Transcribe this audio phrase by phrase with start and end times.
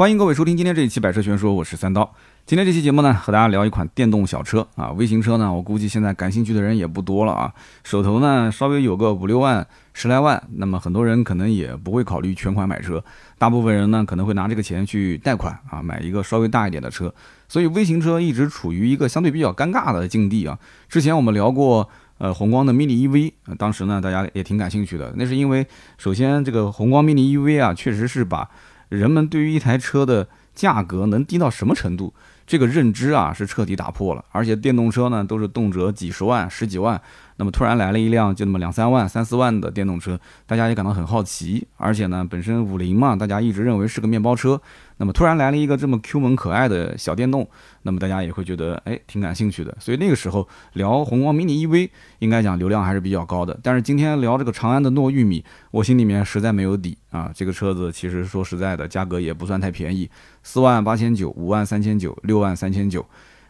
[0.00, 2.10] 欢迎各位收听今天这一期《百车全说》，我是三刀。
[2.46, 7.52] 今天这期节目呢，和大家聊一款电动小车啊，微型车呢，我估计现在感兴趣的人也不多了啊。
[7.84, 13.04] 手头呢稍微有个五六万、十来万，那么很多人可能也不会考虑全款买车，
[13.36, 17.14] 大部分人呢可能会拿这个钱去贷款啊，买一个稍微大一点的车。
[17.46, 20.58] 所以微型车一直处于一个相对比较尴尬的境地啊。
[20.88, 21.86] 之前我们聊过。
[22.20, 25.10] 呃，宏光的 mini EV，当时呢，大家也挺感兴趣的。
[25.16, 28.46] 那是因为，首先这个宏光 mini EV 啊，确实是把
[28.90, 32.12] 人们对于一台车的价格能低到什么程度，
[32.46, 34.22] 这个认知啊是彻底打破了。
[34.30, 37.00] 而且电动车呢，都是动辄几十万、十几万。
[37.40, 41.66] 那么突然来了一辆就那么两三万、三四万的电动车，大家也感到很好奇。
[41.78, 44.60] 而且呢，本身五菱嘛，大家一直认为是个面包车。
[44.98, 47.48] 那么突然来了一个这么 Q 萌可爱的小电动，
[47.84, 49.74] 那么大家也会觉得哎挺感兴趣的。
[49.80, 53.58] 所以那个时候聊宏光 mini EV，应该讲流量还是比较高的。
[53.62, 57.30] 但是今天聊这个长安的糯玉米，我心里面实在没有底啊。
[57.34, 60.10] 这个车子其实说实在的，价格也不算太便宜，
[60.42, 63.02] 四万八千九、五万三千九、六万三千九。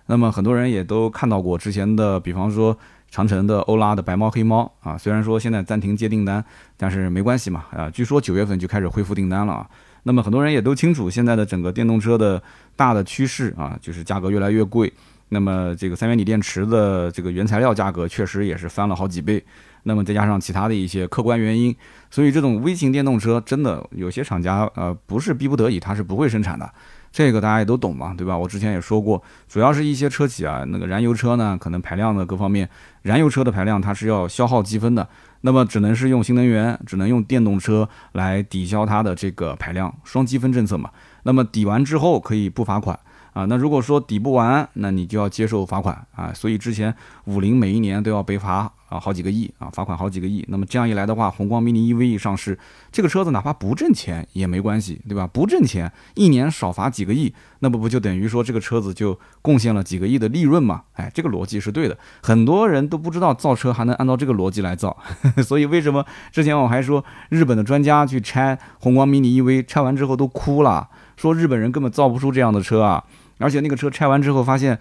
[0.07, 2.79] 那么很多人也都看到过之前的，比方说。
[3.11, 6.45] 长城的欧拉的白猫黑猫啊，虽然说现在暂停接订单，
[6.77, 9.69] 但是没关系嘛啊，据说九月份就开始恢复订单了啊。
[10.05, 12.43] 那么很多人也都清楚现在的整个电动车的
[12.77, 14.93] 大的趋势啊，就是价格越来越贵。
[15.33, 19.45] 那么这个三元锂电池的这个原材料价格确实也是翻了好几倍。
[19.85, 21.75] 那么再加上其他的一些客观原因，
[22.11, 26.71] 所以这种微型电动车真的有些厂家呃不是逼不得已，它是不会生产的。
[27.13, 28.39] 这个大家也都懂嘛，对吧？
[28.39, 32.69] 我之前也说过，主要是一些车企啊，那个燃油车呢，可能排量的各方面，
[33.03, 35.09] 燃油车的排量它是要消耗积分的，
[35.41, 40.91] 那么只能是用新能源，只能用电动车来抵消它的这个排量，双积分政策嘛。
[41.25, 42.99] 那么抵完之后可以不罚款
[43.33, 46.33] 啊，那如果说抵不完，那你就要接受罚款啊。
[46.33, 48.73] 所以之前五菱每一年都要被罚。
[48.91, 50.45] 啊，好几个亿啊，罚款好几个亿。
[50.49, 52.59] 那么这样一来的话，宏光 mini EV 上市，
[52.91, 55.29] 这个车子哪怕不挣钱也没关系，对吧？
[55.33, 60.83] 不挣钱，一年少罚几个亿，那不不就等于说这个车子就贡献了几个亿的利润嘛？
[60.95, 61.97] 哎，这个逻辑是对的。
[62.21, 64.97] 很多人都不知道造车还能按照这个逻辑来造，
[65.47, 73.05] 所以为什么之前我还说日本的专家去拆宏光 mini EV，拆完之后都哭了，说日本人根本造不出这样的车啊！
[73.41, 74.79] 而且那个车拆完之后发现。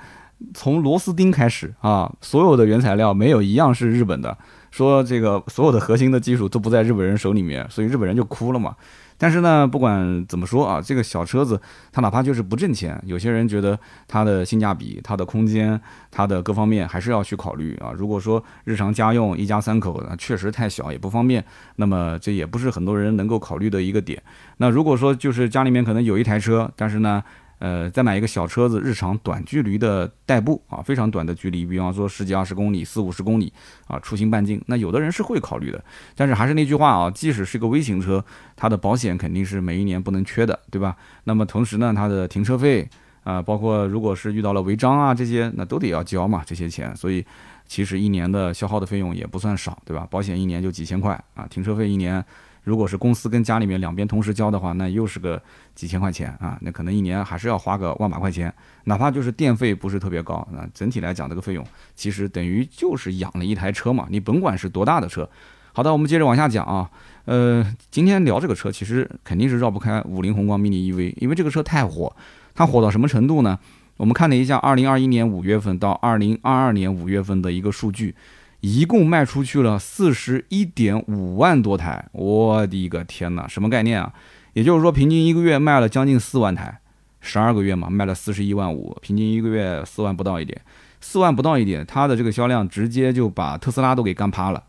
[0.54, 4.38] 从螺丝钉开始啊，所有的原材料没有一样是日本的。
[4.72, 8.74] 说这个所有的核心的技术都不在日本人手里面，所以日本人就哭了嘛。
[9.18, 11.60] 但是呢，不管怎么说啊，这个小车子
[11.92, 13.78] 它哪怕就是不挣钱，有些人觉得
[14.08, 15.78] 它的性价比、它的空间、
[16.10, 17.92] 它的各方面还是要去考虑啊。
[17.94, 21.44] 如果说日常家用一家三口确实太小也不方便，
[21.76, 24.24] 那么这也不是很多人能够考虑的一个点。
[24.56, 27.22] 那如果说就是家里面可能有一台车，但是呢。
[27.60, 33.52] 呃，再买一个小车子，日常短距离的代步啊，非常短的距离，比方说十几二十公里、四五十公里
[33.86, 35.84] 啊，出行半径，那有的人是会考虑的。
[36.16, 38.24] 但是还是那句话啊，即使是个微型车，
[38.56, 40.96] 它的保险肯定是每一年不能缺的，对吧？
[41.26, 42.90] 那么同时呢，它的停车费
[43.26, 46.96] 啊，包括如果是遇到了违章啊这些，那都得要交嘛这些钱。
[46.96, 47.26] 所以
[47.68, 50.08] 其实一年的消耗的费用也不算少，对吧？
[50.10, 52.24] 保险一年就几千块啊，停车费一年。
[52.64, 55.42] 如果是公司跟家里面两边同时交的话，那又是个
[55.74, 58.54] 几千块钱啊，那可能一年还是要花个万把块钱，
[58.84, 61.66] 哪怕就是电费不是特别高，啊，整体来讲这个费用
[61.96, 65.30] 其实等于就是养了一台车嘛，你甭管是多大的车。
[65.72, 66.90] 好的，我们接着往下讲啊，
[67.26, 72.14] 呃，今天聊这个车其实肯定是绕不开五菱宏光 mini EV，因为这个车太火，
[72.54, 73.58] 它火到什么程度呢？
[73.98, 78.16] 我们看了一下二零二一年五月份到二零二二年五月份的一个数据。
[78.62, 84.14] 一共卖出去了四十一点五万多台，我的个天哪，什么概念啊？
[84.54, 86.80] 也就是说，平均一个月卖了将近四万台，
[87.22, 90.60] 十二个月嘛，卖了四十一万五，平均一个月四万不到一点，
[91.00, 94.62] 四万不到一点，它的这个销量直接就把特斯拉都给干趴了，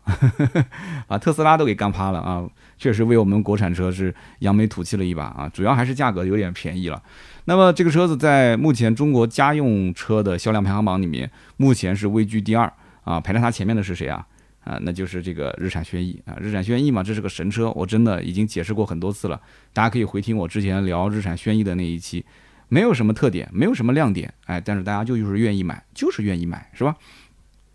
[1.07, 2.47] 把特斯拉都给干趴了啊！
[2.77, 7.01] 确实为我们国产车是扬眉吐气了一把啊，主要还是价格有点便宜了。
[7.45, 12.71] 那么这个车子在目前中国家用车的销量排行榜里面，目前是位居第二。
[13.03, 14.25] 啊，排在它前面的是谁啊？
[14.63, 19.41] 啊，那就是这个日产轩逸啊，日产轩逸嘛，这是个神车，我真的已经解释过很多次了，
[19.73, 22.23] 大家可以回听我之前聊日产轩逸的那一期，
[22.67, 26.95] 没有什么特点，没有什么亮点，哎，但是大家就就是愿意买，就是愿意买，是吧？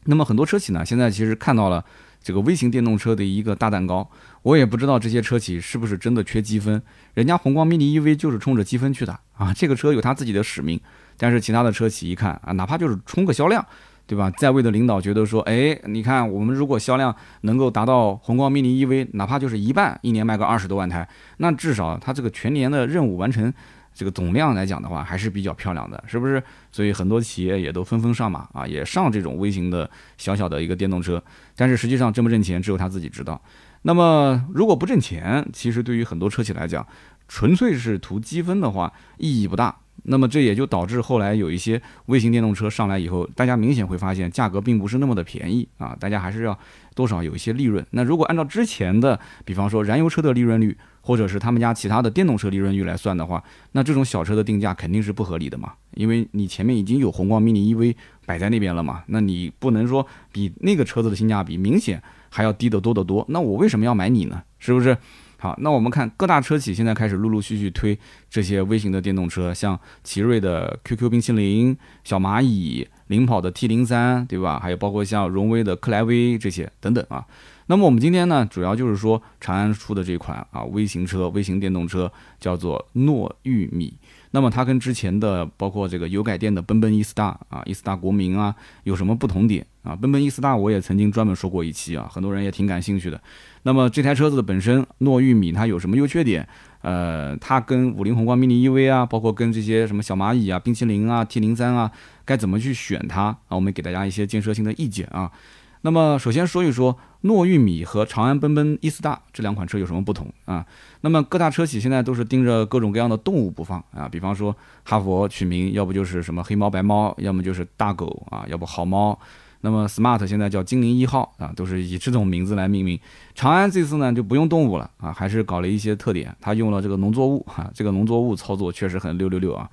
[0.04, 1.84] 那么很多车企呢，现在其实看到了
[2.22, 4.08] 这个微型电动车的一个大蛋糕，
[4.42, 6.80] 我也不知道这些车企是不是真的缺积分，
[7.14, 10.80] 人家宏光 mini EV 就是冲着积分去的啊，这个车有它自己的使命，
[11.16, 13.66] 但是其他的车企一看啊，哪怕就是冲个销量。
[14.06, 14.30] 对吧？
[14.38, 21.08] 在位的领导觉得说，哎，你看我们如果销量能够达到宏光 mini EV，哪怕就是一半，一年卖个二十多万台，
[21.38, 23.52] 那至少它这个全年的任务完成，
[23.92, 26.40] 这个总量来讲的话，还是比较漂亮的，是不是？
[26.70, 31.20] 所以很多企业也都纷纷上马啊，也上这种微型的小小的一个电动车。
[31.56, 33.40] 但是实际上挣不挣钱，只有他自己知道。
[33.82, 36.86] 那么如果不挣钱，其实对于很多车企来讲，
[37.26, 39.74] 纯粹是图积分的话，意义不大。
[40.04, 46.58] 那么这也就导致后来有一些微型电动车上来以后，大家明显会发现价格并不是那么的便宜啊，大家还是要
[46.94, 47.84] 多少有一些利润。
[47.90, 57.94] 那如果按照之前的，比方说燃油车的利润率，或者是他们家其他的电动车利润率来算的话，那这种小车的定价肯定是不合理的嘛，因为你前面已经有宏光 mini EV
[58.24, 64.42] 摆在那边了嘛，那你不能说比那个车子的性价比明显还要低得多得多，那我为什么要买你呢？
[64.58, 64.96] 是不是？
[65.38, 67.96] 好，那我们看各大车企现在开始陆陆续续推
[68.30, 74.58] 这些微型的电动车，像奇瑞的 QQ 冰淇淋、小蚂蚁、领跑的 T 零三，对吧？
[74.58, 77.24] 还有包括像荣威的克莱威这些等等啊。
[77.68, 82.10] 那么我们今天呢，主要就是说长安出的这款啊微型车、微型电动车
[82.40, 83.92] 叫做诺玉米。
[84.30, 88.54] 那么它跟之前的包括这个油改电的奔奔 e star 啊、e star 国民啊
[88.84, 89.96] 有什么不同点啊？
[89.96, 93.20] 奔奔 e star 我也曾经专门说过一期啊，很多人也挺感兴趣的。
[93.66, 96.48] 那么这台车子的本身糯玉米它有什么优缺点？
[96.82, 101.90] 呃，它跟五菱宏光 mini EV 啊，包括跟这些什么小蚂蚁啊、冰淇淋啊、T 零三啊，
[102.24, 103.56] 该怎么去选它啊？
[103.56, 105.32] 我们给大家一些建设性的意见啊。
[105.80, 110.64] 那么首先说一说糯玉米和长安奔奔 e star 这两款车有什么不同啊？
[111.00, 114.54] 那么各大车企现在都是盯着各种各样的动物不放啊，比方说
[114.84, 119.18] 哈佛取名，要不就是什么黑猫白猫，要么就是大狗啊，要不好猫。
[119.62, 122.98] 那么 smart 现在叫精灵一号啊，都是以这种名字来命名。
[123.34, 129.68] 长安这次呢就不用动物了啊，还是搞了一些特点，它用了这个农作物哈，这个农作物操作确实很六六六啊。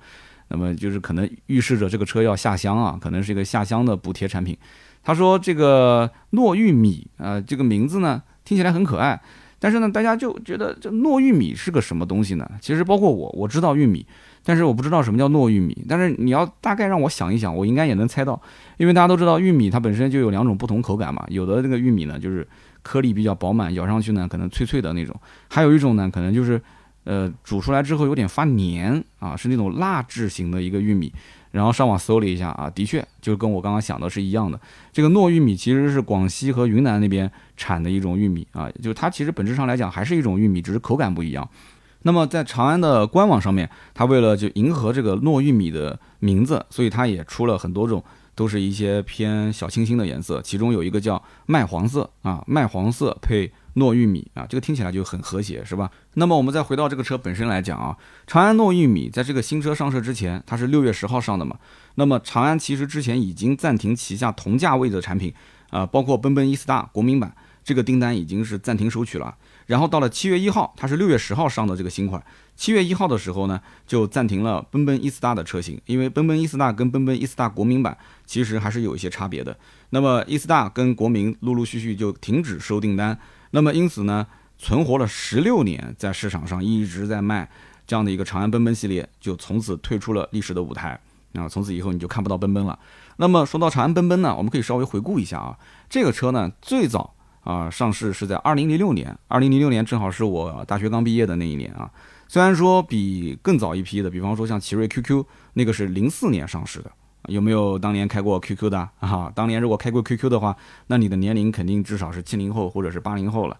[0.48, 4.56] 那么就是可能预示着这个车要下乡啊，可能是一个下乡的补贴产品。
[5.02, 9.20] 他说这个糯玉米啊，这个名字呢听起来很可爱，
[9.58, 12.50] 但是呢大家就觉得这糯玉米是个什么东西呢？
[12.60, 14.06] 其实包括我，我知道玉米。
[14.44, 18.40] 但是我不知道什么叫糯玉米，但是你要大概让我想一想，我应该也能猜到，
[18.76, 22.46] 因为大家都知道玉米它本身就有两种不同口感嘛，有的这个玉米呢就是
[22.82, 25.18] 颗粒比较饱满，咬上去呢可能脆脆的那种，
[25.48, 26.60] 还有一种呢可能就是
[27.04, 31.12] 呃煮出来之后有点发黏啊，是那种蜡质型的一个玉米。
[31.50, 34.60] 然后上网搜了一下啊，的确就跟我刚刚想的是一样的，
[34.92, 41.48] 这个糯玉米其实是广西和云南那边产的一种玉米啊，就它其实本质上来讲还是一种玉米，只是口感不一样。
[42.06, 48.04] 那么在长安的官网上面，它为了就迎合这个糯玉米的名字，所以它也出了很多种，
[48.34, 50.42] 都是一些偏小清新的颜色。
[50.42, 55.90] 其中有一个叫麦黄色啊，麦黄色配糯玉米啊，这个听起来就很和谐，是吧？
[56.14, 57.96] 那么我们再回到这个车本身来讲啊，
[58.26, 61.56] 长安糯玉米在这个新车上市之前，它是六月十号上的嘛。
[61.94, 65.32] 那么长安其实之前已经暂停旗下同价位的产品
[65.70, 67.34] 啊，包括奔奔 e star 国民版，
[67.64, 69.34] 这个订单已经是暂停收取了。
[69.66, 72.22] 然后到了七月一号，它是六月十号上的这个新款。
[72.56, 77.96] 七月一号的时候呢，就暂停了奔奔 e star 的车型，因为奔奔 e star 跟奔奔 e star 国民版
[78.26, 79.56] 其实还是有一些差别的。
[79.90, 83.18] 那么 e star 跟国民陆陆续续就停止收订单，
[83.50, 84.26] 那么因此呢，
[84.58, 87.50] 存活了十六年在市场上一直在卖
[87.86, 91.00] 这样的一个长安奔奔系列，就从此退出了历史的舞台
[91.32, 92.78] 啊，从此以后你就看不到奔奔了。
[93.16, 95.58] 那么说到长安奔奔呢，我们可以稍微回顾一下啊，
[95.88, 97.13] 这个车呢最早。
[97.44, 101.90] 啊，上市是在二零零六年，二零零六年正好是我大学刚毕业的那一年啊。
[102.26, 106.90] 虽然说比更早一批的，比方说像奇瑞 QQ，那个是零四年上市的，
[107.26, 109.30] 有没有当年开过 QQ 的 啊？
[109.34, 110.56] 当年如果开过 QQ 的话，
[110.86, 113.56] 那你的年龄肯定至少是七零后或者是八零后了。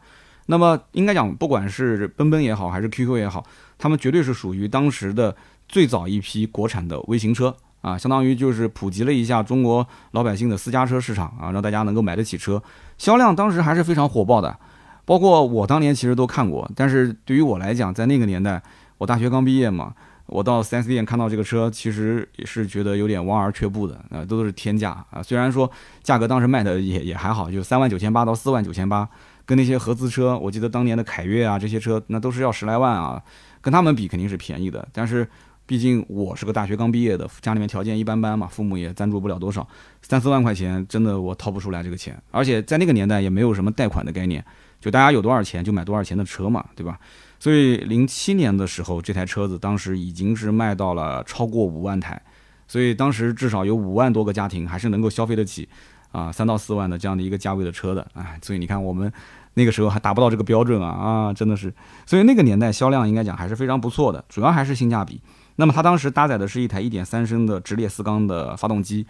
[0.47, 3.45] 那么应该讲，不管是奔奔也好，还是 QQ 也好，
[3.79, 5.37] 他们绝对是属于当时的
[5.69, 7.55] 最早一批国产的微型车。
[7.85, 12.63] 啊，相当于就是普及了一下中国老百姓的私家车市场啊，让大家能够买得起车，
[12.97, 14.57] 销量当时还是非常火爆的。
[15.05, 18.63] 包括我当年其实都看过，但是对于我来讲，在那个年代，
[18.97, 19.93] 我大学刚毕业嘛，
[20.25, 25.23] 我到 4S 店看到这个车，其实也是觉得有点望而却步的啊，都是天价啊。
[25.23, 25.71] 虽然说
[26.03, 29.07] 价格当时卖的也也还好，就三万九千八到四万九千八，
[29.45, 33.23] 跟那些合资车，我记得当年的凯越啊这些车，那都是要十来万啊，
[33.61, 35.29] 跟他们比肯定是便宜的，但是。
[35.67, 39.67] 毕竟我是个大学刚毕业的，家里面条件一般般嘛，父母也赞助不了多少，
[40.03, 44.45] 三四万块钱真的我掏不出来这个钱，而且在那个年代也没有什么贷款的概念，
[44.81, 46.99] 就大家有多少钱就买多少钱的车嘛，对吧？
[47.39, 52.21] 所以零七年的时候，这台车子当时已经是卖到了超过五万台，
[52.69, 55.69] 所以当时至少有五万多个家庭还是能够消费得起
[56.13, 59.11] 啊三到四万的这样的一个价位的车的，哎，所以你看我们。
[59.57, 61.73] 那个时候还达不到这个标准啊啊，真的是，
[62.07, 65.21] 所以那个年代销量应该讲还是非常不错的，主要还是性价比。
[65.57, 69.07] 那么它当时搭载的是一台1.3升的直列四缸的发动机，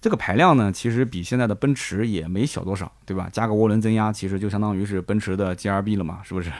[0.00, 3.28] 这个排量呢，其实比现在的奔驰也没小多少，对吧？
[3.32, 6.50] 加个涡轮增压，其实就相当于是奔驰的 GRB 了嘛，是不是？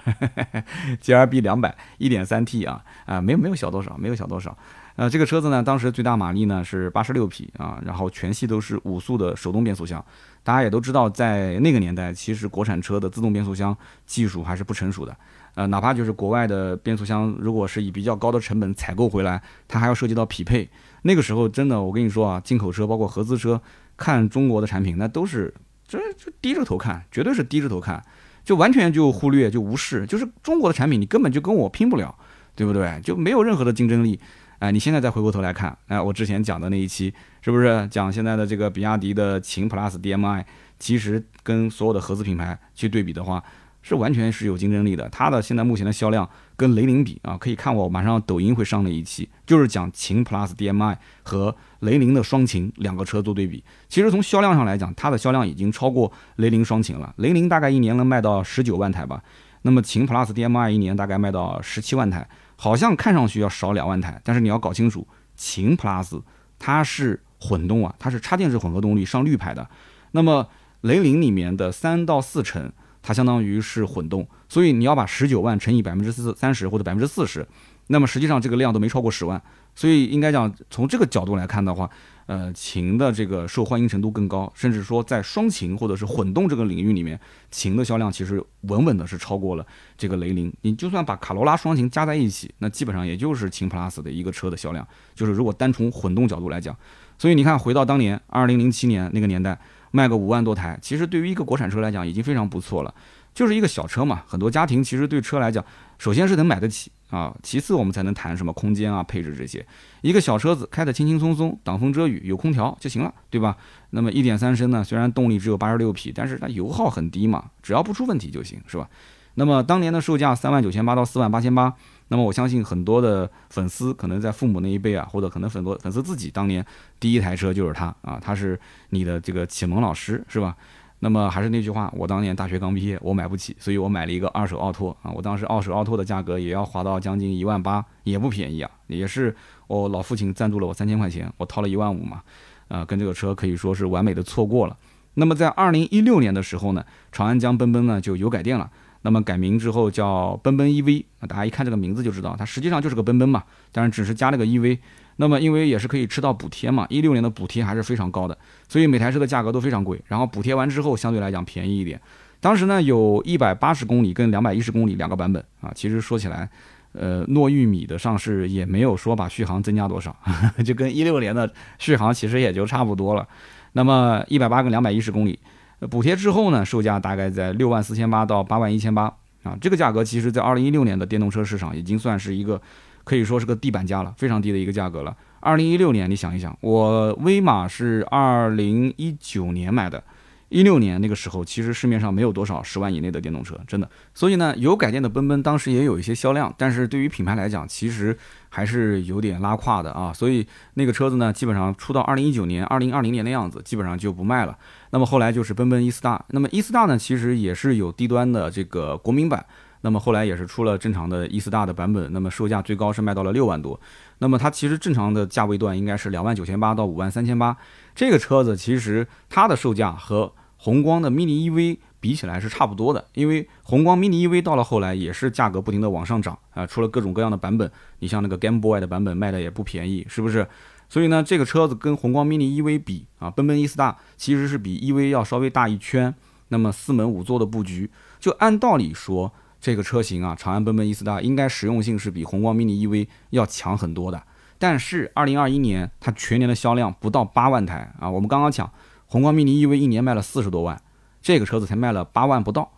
[1.00, 4.56] GRB 两百 1.3T 啊啊，没有没有小多少，没有小多少。
[4.96, 10.04] 呃，这个车子呢，当时最大马力呢是八十六匹啊，然后全系都是五速的手动变速箱。
[10.42, 15.16] 大家也都知道，在那个年代，其实国产车的自动变速箱技术还是不成熟的
[15.58, 20.70] 呃，哪怕就是国外的变速箱，如果是以比较高的成本采购回来，它还要涉及到匹配。
[21.02, 23.60] 那个时候真的，我跟你说啊，进口车包括合资车，
[23.96, 25.52] 看中国的产品，那都是
[25.84, 28.00] 这这低着头看，绝对是低着头看，
[28.44, 32.14] 就完全就忽略就无视，就是中国的产品你根本就跟我拼不了，
[32.54, 33.00] 对不对？
[33.02, 34.20] 就没有任何的竞争力。
[34.60, 40.46] 哎，你现在再回过头来看，哎，我之前讲的那一期是不是讲现在的这个比亚迪的秦 PLUS DM-i，
[40.78, 43.42] 其实跟所有的合资品牌去对比的话。
[43.88, 53.64] 是完全是有竞争力的，它的现在目前的销量跟雷凌比啊，可以看我马上抖音会上的一期，就是讲秦 PLUS DM-i 和雷凌的双擎两个车做对比。
[53.88, 57.14] 其实从销量上来讲，它的销量已经超过雷凌双擎了。
[57.16, 59.22] 雷凌大概一年能卖到十九万台吧，
[59.62, 66.20] 那么秦 PLUS DM-i 一年大概卖到十七万台，好像看上去要少两万台，但是你要搞清楚，秦 PLUS
[66.58, 69.66] 它是混动啊，它是插电式混合动力上绿牌的，
[70.12, 70.46] 那么
[70.82, 72.70] 雷凌里面的三到四成。
[73.02, 77.46] 它相当于是混动，所以你要把十九万乘以百分之四三十或者百分之四十，
[77.88, 79.40] 那么实际上这个量都没超过十万，
[79.74, 81.88] 所以应该讲从这个角度来看的话，
[82.26, 87.18] 呃，秦的这个受欢迎程度更高，甚至说在双擎或者是混动这个领域里面，
[87.50, 90.52] 秦的销量其实稳稳的是超过了这个雷凌。
[90.62, 96.76] 你就算把卡罗拉双擎加在一起，那基本上也就是秦 PLUS 的一个车的销量，就是如果单从混动角度来讲，
[97.16, 99.58] 所以你看回到当年二零零七年那个年代。
[99.90, 102.94] 卖个五万多台，其实对于一个国产车来讲已经非常不错了，
[103.34, 104.22] 就是一个小车嘛。
[104.26, 105.64] 很多家庭其实对车来讲，
[105.98, 109.64] 首先是能买得起啊，其次我们才能谈什么空间啊、配置这些。
[110.02, 113.56] 一个小车子开得轻轻松松，挡风遮雨，有空调就行了，对吧？
[113.90, 118.88] 那么一点三升呢，虽然动力只有八十六匹，但是它油耗很低嘛，只要不出问题就行，是吧？
[119.34, 121.74] 那么当年的售价三万九千八到四万八千八。
[122.08, 126.64] 那么我相信很多的粉丝可能在父母那一辈啊，或者可能很多粉丝自己当年
[126.98, 128.58] 第一台车就是它啊，它是
[128.90, 130.56] 你的这个启蒙老师是吧？
[131.00, 135.12] 那么还是那句话，我当年大学刚毕业，我买不起，所以我买了一个二手奥拓啊。
[135.14, 138.70] 我当时二手奥拓的价格也要划到将近一万八，也不便宜啊。
[138.88, 139.32] 也是
[139.68, 142.20] 我老父亲赞助了我三千块钱，我掏了一万五嘛，
[142.66, 144.76] 啊，跟这个车可以说是完美的错过了。
[145.14, 148.68] 那么在二零一六年的时候呢，长安江奔奔呢就油改电了。
[149.02, 154.78] 那么改名之后叫奔奔 EV，啊，大家一看这个名字就知道，它实际上就是个奔奔嘛，但是只是加了个 EV。
[155.20, 158.38] 那么因为也是可以吃到补贴嘛，一六年的补贴还是非常高的，
[158.68, 160.00] 所以每台车的价格都非常贵。
[160.06, 162.00] 然后补贴完之后，相对来讲便宜一点。
[162.40, 165.72] 当时呢有一百八十公里跟两百一十公里两个版本啊。
[165.74, 166.48] 其实说起来，
[166.92, 170.16] 呃，糯玉米的上市也没有说把续航增加多少，
[170.64, 173.26] 就跟一六年的续航其实也就差不多了。
[173.72, 175.38] 那么一百八跟两百一十公里。
[175.86, 179.04] 补贴之后呢，售价大概在六万四千八到八万一千八
[179.42, 182.60] 啊，这个价格其实在二零一六年的电动车市场已经算是一个
[183.04, 185.16] 可以说是个地板价了，非常低的一个价格了。
[185.40, 190.02] 二零一六年，你想一想，我威马是二零一九年买的。
[190.48, 193.88] 一六年那个时候，其实市面上没有多少十万以内的电动车，真的。
[194.14, 198.16] 所以呢，有改电的奔奔当时也有一些销量，但是对于品牌来讲，其实
[198.48, 200.10] 还是有点拉胯的啊。
[200.10, 204.56] 所以那个车子呢，基本上出到二零一九年、二零二零年的样子，基本上就不卖了。
[204.90, 209.44] 那么后来就是奔奔 e 斯大，那么 e 斯大呢，其实也是有低端的这个国民版，
[209.82, 213.78] 那么后来也是出了正常的 e 斯大的版本，那么售价最高是卖到了六万多。
[214.20, 217.54] 那么它其实正常的价位段应该是两万九千八到五万三千八。
[217.94, 230.46] 这个车子其实它的售价和宏光的 mini EV 比起来是差不多的，因为宏光 mini EV 到了后来也是价格不停的往上涨啊，出了各种各样的版本，你像那个 Game Boy 的版本卖的也不便宜，是不是？
[230.88, 236.14] 所以呢，这个车子跟宏光 mini EV 比啊，奔奔 E 斯大其实是比 EV 要稍微大一圈。
[236.48, 244.22] 那么四门五座的布局，就按道理说，这个车型啊，长安奔奔 E 斯大应该实用性是比宏光 mini EV 要强很多的。
[244.58, 248.68] 但是二零二一年它全年的销量不到八万台啊，我们刚刚讲。
[249.08, 250.80] 宏光 mini EV 一年卖了四十多万，
[251.20, 252.70] 这个车子才卖了八万不到，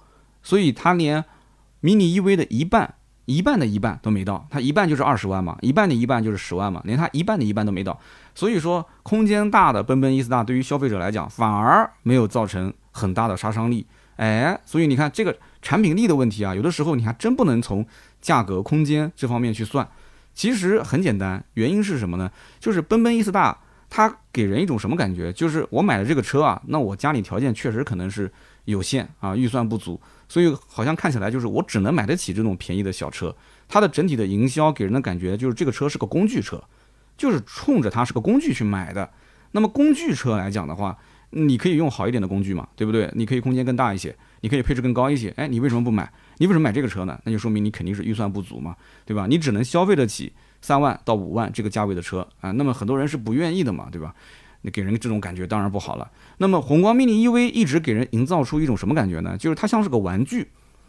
[0.42, 1.24] 所以它连
[1.82, 2.94] mini EV 的一半，
[3.24, 7.98] 一半的一半都没到，它一半就是二十万嘛，一半的一半就是十万嘛，连它一半的一半都没到，
[8.34, 13.84] 所以说空间大的奔奔 E 斯大对于消费者来讲反而没有造成很大的杀伤力，
[14.14, 17.84] 哎，所以你看这个产品力的问题啊，有的时候你还真不能从
[18.20, 19.88] 价格、空间这方面去算，
[20.32, 22.30] 其实很简单，原因是什么呢？
[22.60, 23.58] 就是奔奔 E 斯大。
[23.90, 25.32] 它给人一种什么感觉？
[25.32, 28.32] 就是我买了这个车啊，那我家里条件确实可能是
[28.64, 33.34] 有限啊，预算不足，所以好像看起来就是我只能买得起这种便宜的小车。
[33.68, 36.62] 它的整体的营销给人的感觉就是这个车是个工具车，
[37.16, 39.10] 就是冲着它是个工具去买的。
[39.50, 40.96] 那么工具车来讲的话，
[41.30, 43.10] 你可以用好一点的工具嘛，对不对？
[43.14, 45.30] 你可以空间更大一些，你可以配置更高一些。
[45.36, 46.08] 哎，你为什么不买？
[46.38, 47.18] 你为什么买这个车呢？
[47.24, 49.26] 那就说明你肯定是预算不足嘛，对吧？
[49.28, 50.32] 你只能消费得起。
[50.60, 54.14] 三万到五万这个价位的车啊，那么很多人是不愿意的嘛，对吧？
[54.62, 56.10] 你给人这种感觉当然不好了。
[56.36, 59.36] 那么宏光 mini EV 一直给人营造出一种什么感觉呢？
[59.38, 60.48] 就是它像是个玩具，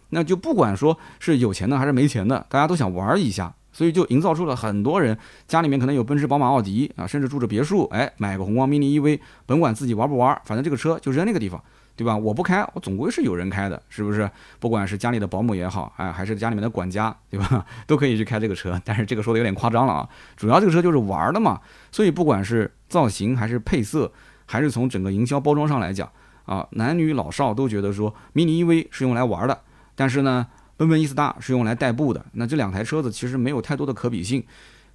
[0.09, 11.63] 那就不管说是有钱的还是没钱的，大家都想玩一下，所以就营造出了很多人家里面可能有奔驰、宝马、奥迪啊，甚至住着别墅，哎，买个宏光 mini EV，甭管自己玩不玩，反正这个车就扔那个地方。
[12.01, 12.17] 对吧？
[12.17, 14.27] 我不开，我总归是有人开的，是不是？
[14.59, 17.63] 不管是家里的保姆也好，哎，还是家里面的管家，对吧？
[17.85, 18.81] 都可以去开这个车。
[18.83, 20.09] 但是这个说的有点夸张了啊。
[20.35, 24.11] 主要这个车就是玩的嘛，所以不管是造型还是配色，
[24.47, 26.11] 还是从整个营销包装上来讲
[26.45, 29.61] 啊，男女老少都觉得说，mini EV 是用来玩的，
[29.93, 32.25] 但是呢，奔奔 E 斯大是用来代步的。
[32.33, 34.43] 那这两台车子其实没有太多的可比性，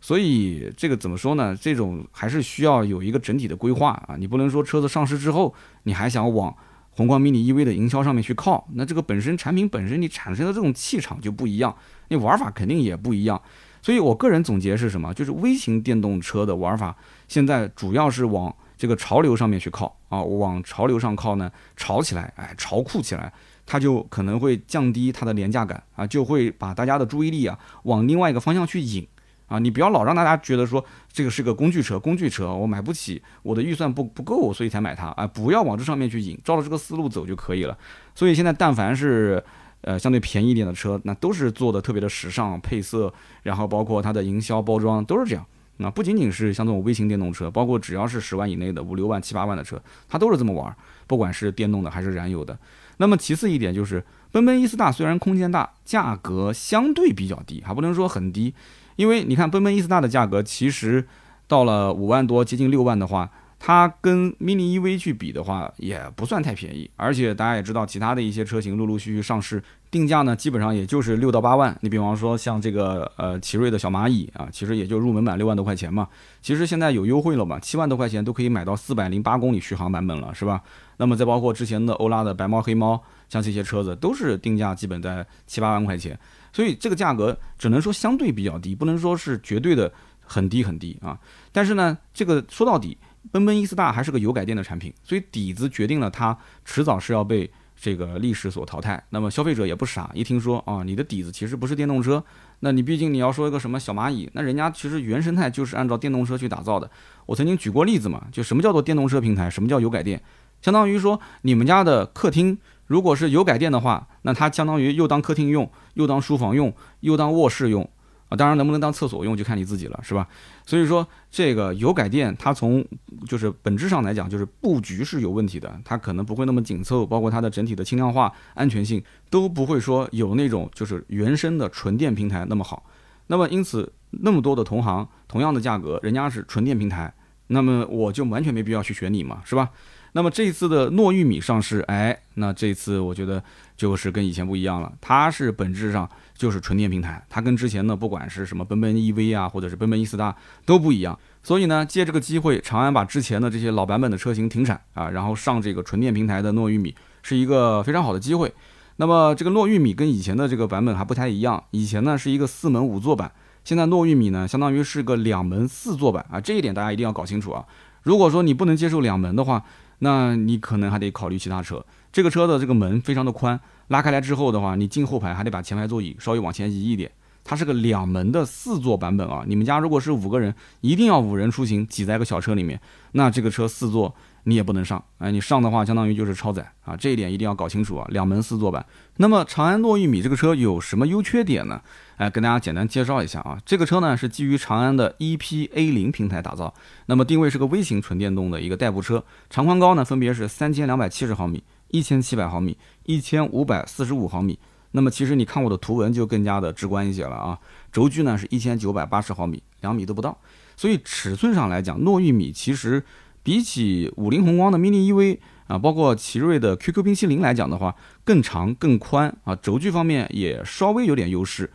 [0.01, 1.57] 所以这个怎么说呢？
[1.57, 4.17] 这种还是需要有一个整体的规划啊。
[4.19, 6.55] 你不能说车子上市之后，你还想往。
[6.97, 11.77] 宏光 mini EV 的营销上面去靠，那这个本身产品本身你产生的这种气场就不一样，
[12.09, 13.41] 你玩法肯定也不一样。
[13.83, 15.13] 所以我个人总结是什么？
[15.13, 16.97] 就是微型电动车的玩法
[17.29, 23.31] 现在主要是往这个潮流上面去靠啊，往潮流上靠呢，潮起来，哎，潮酷起来，
[23.67, 29.07] 它就可能会降低它的廉价感啊，就会把大家的注意力啊往另外一个方向去引。
[29.47, 35.27] 啊，你不要老让大家觉得说这个是个工具车，工具车我买不起，我的预算不不够，所以才买它啊！
[35.27, 37.79] 不要往这上面去引，照着这个思路走就可以了。
[38.15, 39.43] 所以现在但凡是
[39.83, 43.13] 呃相对便宜一点的车，那都是做的特别的时尚，配色，
[43.45, 45.47] 然后包括它的营销包装都是这样。
[45.79, 50.75] 那不仅仅是像这种微型电动车，包括只要是十万以内的五六万、七八万的车，它都是这么玩，
[51.07, 52.59] 不管是电动的还是燃油的。
[52.97, 58.55] 那么其次一点就是，奔奔 E 斯大虽然空间大，价格相对比较低，还不能说很低。
[58.97, 61.07] 因为你看，奔奔 E 斯大的价格其实
[61.47, 66.91] 到了五万多，接近六万的话，它跟 mini EV 去比的话，也不算太便宜。
[66.97, 71.77] 而且大家也知道，其他的一些车型陆陆续续上市，定价呢基本上也就是六到八万。
[71.83, 76.09] 你比方说像这个呃奇瑞的小蚂蚁啊，其实也就入门版六万多块钱嘛。
[76.43, 80.63] 其实现在有优惠了嘛，七万多块钱都可以买到四百零八公里续航版本了，是吧？
[80.99, 86.19] 那么再包括之前的欧拉的白猫黑猫，像这些车子都是定价基本在七八万块钱。
[86.57, 89.93] 所以这个价格只能说相对比较低，不能说是绝对的
[90.25, 91.19] 很低很低啊。
[91.53, 92.97] 但是呢，这个说到底，
[93.31, 99.05] 奔奔 E 斯大还是个油改电的产品，所以底子决定了它迟早是要被这个历史所淘汰。
[99.11, 102.25] 那么消费者也不傻，一听说啊，你的底子其实不是电动车，
[102.61, 106.91] 那你毕竟你要说一个什么小蚂蚁，那人家其实原生态就是按照电动车去打造的。
[107.27, 110.23] 我曾经举过例子嘛，就什么叫做电动车平台，什么叫油改电，
[110.63, 112.57] 相当于说你们家的客厅。
[112.87, 117.89] 如果是油改电的话，那它相当于又当客厅用，又当书房用，又当卧室用
[118.29, 118.37] 啊。
[118.37, 120.29] 当然，能不能当厕所用就看你自己了，是吧？
[120.65, 122.85] 所以说，这个油改电它从
[123.27, 132.85] 就是本质上来讲，就是布局是有问题的，它可能不会那么紧凑，包括它的整体的轻量化、安全性都不会说有那种就是原生的纯电平台那么好。
[133.29, 137.13] 那么因此，那么多的同行同样的价格，人家是纯电平台，
[137.49, 139.71] 那么我就完全没必要去选你嘛，是吧？
[140.17, 143.45] 那么这次的糯玉米上市，哎，那这次我觉得
[143.77, 151.19] 就是跟以前不一样了，它是本质上就是纯电平台，它跟之前的不管是什么奔奔 EV 啊，或者是奔奔 E 斯大都不一样。
[151.43, 158.51] 所以呢，借这个机会，长安把之前的这些老版本的车型停产啊，然后上这个纯电平台的糯玉米，是一个非常好的机会。
[158.97, 163.31] 那么这个糯玉米跟以前的这个版本还不太一样，以前呢是一个四门五座版，
[163.65, 167.63] 现在糯玉米呢相当于是个两门四座版啊，这一点大家一定要搞清楚啊。
[168.05, 169.63] 如果说你不能接受两门的话，
[169.99, 171.85] 那你可能还得考虑其他车。
[172.13, 177.11] 这个车的这个门非常的宽，拉开来之后的话，你进后排还得把前排座椅稍微往前移一点。
[177.45, 179.45] 它是个两门的四座版本啊。
[179.47, 182.81] 你们家如果是五个人，一定要五人出行，挤在个小车里面，
[183.13, 184.15] 那这个车四座。
[184.49, 188.07] 你也不能上，哎，你上的话相当于就是超载啊，这一点一定要搞清楚啊。
[188.11, 191.83] 两门四座版，那么长安糯玉米这个车有什么优缺点呢？
[192.17, 193.61] 哎，跟大家简单介绍一下啊。
[193.67, 196.73] 这个车呢是基于长安的 EPA 零平台打造，
[197.07, 204.57] 那么定位是个微型纯电动的一个代步车，长宽高呢分别是三千两百七十毫米、一千七百毫米、一千五百四十五毫米。
[204.93, 207.59] 那么其实你看我的图文就更加的直观一些了啊。
[207.91, 210.39] 轴距呢是一千九百八十毫米，两米都不到，
[210.77, 213.03] 所以尺寸上来讲，糯玉米其实。
[213.47, 221.71] 比起五菱宏光的 mini EV 啊，包括奇瑞的 QQ 冰淇淋来讲的话，更长更宽啊，轴距方面也稍微有点优势。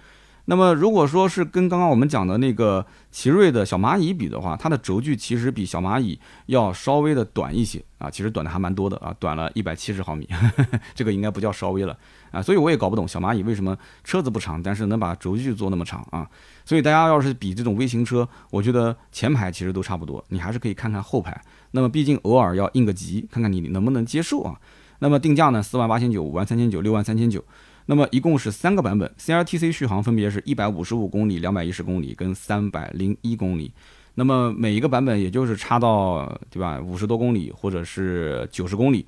[0.46, 10.28] 那么如果说是跟刚刚我们讲的那个奇瑞的小蚂蚁比的话，它的轴距其实比小蚂蚁要稍微的短一些啊，其实短的还蛮多的啊，短了一百七十毫米，
[10.94, 11.98] 这个应该不叫稍微了
[12.32, 16.28] 啊，所以我也搞不懂小蚂蚁为什么车子不长，但是能把轴距做那么长啊。
[16.66, 21.40] 所以大家要是比这种微型车，我觉得前排其实都差不多，你还是可以看看后排。
[21.72, 24.60] 那么毕竟偶尔要应个急，看看你能不能接受啊。
[25.00, 27.44] 那么定价呢，四万八千九、五万三千九、六万三千九。
[27.88, 33.72] 那么一共是三个版本，CLTC 续航分别是一百五十五公里、两百一十公里跟三百零一公里。
[34.16, 39.06] 那么每一个版本也就是差到对吧五十多公里或者是九十公里。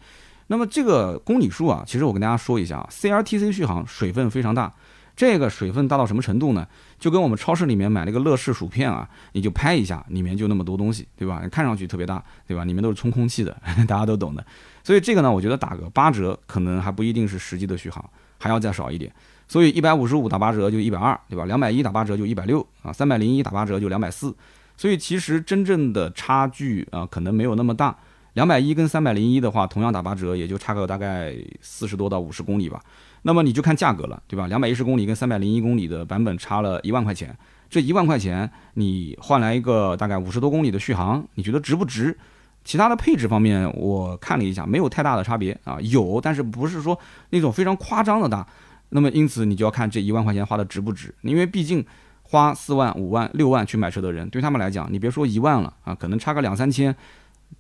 [0.48, 4.74] 那么这个公里数啊，其实我跟大家说一下啊，CRTC 续航水分非常大。
[5.16, 6.68] 这个水分大到什么程度呢？
[7.04, 11.44] 就跟我们超市里面买那个乐事薯片啊，你就拍一下，里面就那么多东西，对吧？
[11.52, 12.64] 看上去特别大，对吧？
[12.64, 13.52] 里面都是充空气的，
[13.86, 14.46] 大家都懂的。
[14.86, 19.12] 所以这个呢，我觉得打个八折，可能还不一定是实际的续航，还要再少一点。
[19.50, 21.44] 所以一百五十五打八折就一百二，对吧？
[21.44, 24.34] 两百一打八折就一百六啊，三百零一打八折就两百四。
[24.78, 27.94] 所以其实真正的差距啊，可能没有那么大。
[28.36, 32.82] 两百一跟三百零一的话，同样打八折，也就差个大概四十多到五十公里吧。
[33.24, 34.48] 那么你就看价格了，对吧？
[34.48, 37.36] 两百一十公里跟三百零一公里的版本差了一万块钱，
[37.70, 42.18] 这一万块钱你换来一个大概五十多公里的续航，你觉得值不值？
[42.64, 46.98] 其他的配置方面我看了一下，没有太大的差别啊，有，但是不是说
[47.32, 48.46] 那种非常夸张的大。
[48.90, 51.86] 那么因此你就要看这一万块钱花的值不值，因为毕竟
[52.24, 56.96] 花四万、五万、六万去买车的人，对他们来讲，你别说一万了啊，可能差个两三千。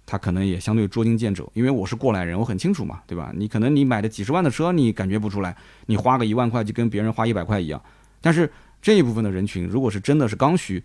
[0.05, 3.31] 他可能也相对捉襟见肘，因为我是过来人，我很清楚嘛，对吧？
[3.35, 7.81] 你可能你买的几十万的车，你感觉不出来，你花个一万块就跟别人花一百块一样。
[8.21, 8.51] 但是
[8.81, 10.83] 这一部分的人群，如果是真的是刚需，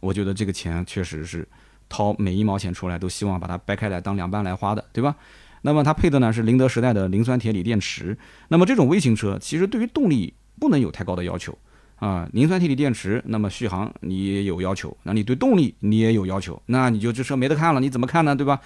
[0.00, 1.46] 我觉得这个钱确实是
[1.88, 5.14] 掏每一毛钱出来都希望把它掰开来当两半来花的，对吧？
[5.62, 8.16] 那么它配的呢是宁德时代的磷酸铁锂电池。
[8.48, 11.56] 那么这种微型车其实对于动力不能有太高的要求。
[12.02, 18.34] 啊，磷酸铁锂电池，那么续航你也有要求，那你对动力你也有要求，那你就这车没得看了，你怎么看呢？
[18.34, 18.58] 对吧？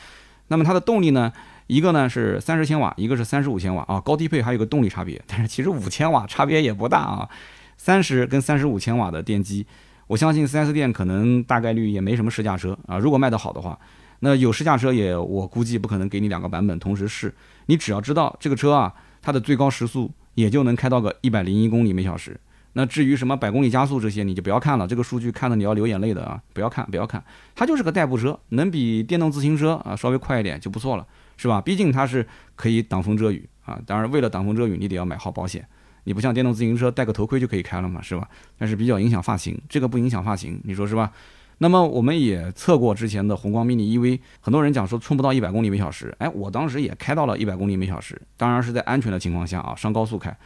[0.49, 1.31] 那么它的动力呢，
[1.67, 7.29] 一个呢是三十千瓦，一个是三十五千瓦啊，高低配还有个动力差别，但是其实五千瓦差别也不大啊，
[7.77, 9.67] 三十跟三十五千瓦的电机，
[10.07, 13.79] 我相信 4S 店可能大概率也没什么试驾车啊，如果卖得好的话，
[14.21, 17.35] 那有试驾车也我估计不可能给你两个版本同时试，
[17.67, 22.41] 你只要知道这个车啊，它的最高时速也就能开到个一百零一公里每小时。
[22.79, 26.39] 那至于什么百公里加速这些，你就不要看了，这个数据看的你要流眼泪的啊！
[26.53, 31.07] 不要看，不要看，它就是个代步车，能比电动自行车啊稍微快一点就不错了，
[31.39, 31.59] 是吧？
[31.59, 33.81] 毕竟它是可以挡风遮雨啊。
[33.87, 35.67] 当然，为了挡风遮雨，你得要买好保险。
[36.05, 38.29] 你不像电动自行车戴个头盔就可以开了嘛，是吧？
[38.59, 41.11] 但是比较影响发型，这个不影响发型，你说是吧？
[41.57, 50.37] 那么我们也测过之前的宏光 mini EV，很多人讲说冲不到一百公里每小时，哎，我当时也开到了一百公里每小时，当然是在安全的情况下啊，上高速开。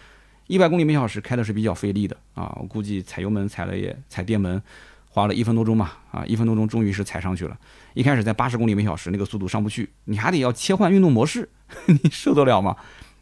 [0.51, 4.61] 一百公里每小时开的是比较费力的啊，我估计踩油门踩了也踩电门，
[5.09, 7.57] 花了一分多钟吧，啊，一分多钟终于是踩上去了。
[7.95, 11.49] 一开始在八十公里每小时那个速度上不去，你还得要切换运动模式，
[11.87, 12.75] 你受得了吗？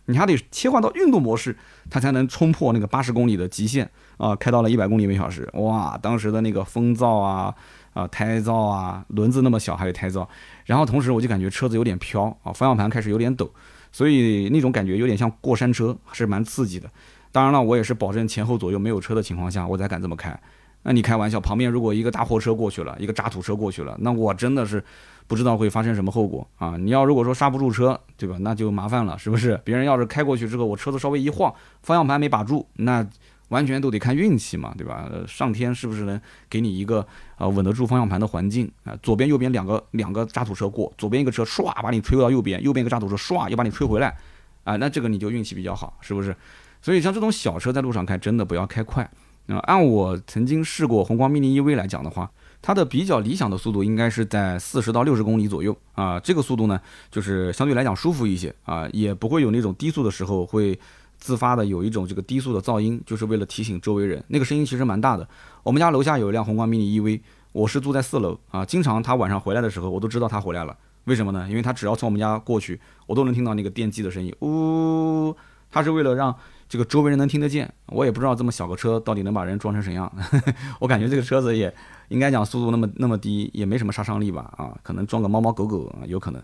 [0.06, 1.54] 你还得切换到运动模式，
[1.90, 7.54] 它才能冲破那个八十公里的极限啊，开到了一百公里每小时，哇，当时的那个风噪啊
[7.92, 10.26] 啊胎噪啊，轮子那么小还有胎噪，
[10.64, 13.52] 然后同时我就感觉车子有点飘啊，方向盘开始有点抖，
[13.92, 16.90] 所以那种感觉有点像过山车，是蛮刺激的。
[17.32, 20.38] 当然了，我也是保证前后左右没有车的情况下，我才敢这么开。
[20.84, 24.82] 那你开玩笑，旁边如果一个大货车过去了，一个渣土车过去了，那我真的是
[25.26, 26.76] 不知道会发生什么后果啊！
[26.78, 28.36] 你要如果说刹不住车，对吧？
[28.40, 29.60] 那就麻烦了，是不是？
[29.64, 33.04] 别人要是开过去之后，我车子稍微一晃，方向盘没把住，那
[33.48, 35.10] 完全都得看运气嘛，对吧？
[35.26, 37.06] 上天是不是能给你一个
[37.38, 38.96] 呃稳得住方向盘的环境啊？
[39.02, 44.16] 左边右边两个两个渣土车过，左边一个车唰把你吹到右边，右边一个渣土车唰又把你吹回来，
[44.64, 46.34] 啊，那这个你就运气比较好，是不是？
[46.80, 49.10] 所以像这种小车在路上开，真的不要开快
[49.48, 49.58] 啊！
[49.60, 56.20] 按我曾经试过宏光 mini EV 来讲的话，它的比较理想的速度应该是在四十到六十公里左右啊。
[56.20, 60.78] 这个速度呢，就是相对来讲舒服一些啊，也不会有那种低速的时候会
[61.18, 64.22] 自发的有一种这个低速的噪音，就是为了提醒周围人。
[64.28, 65.26] 那个声音其实蛮大的。
[65.62, 67.20] 我们家楼下有一辆宏光 mini EV，
[67.52, 70.76] 我是住在四楼啊，经常他晚上回来的时候，我都知道他回来了。
[71.04, 71.46] 为什么呢？
[71.48, 75.34] 因为他只要从我们家过去，我都能听到那个电机的声音，呜，
[75.70, 76.36] 他是为了让。
[76.68, 80.12] 这个周围人能听得见，我也不知道这么小个车到底能把人撞成什样。
[80.78, 81.74] 我感觉这个车子也
[82.08, 84.52] 应该讲速度那么那么低，也没什么杀伤力吧？
[84.58, 86.42] 啊，可能装个猫猫狗狗有可能，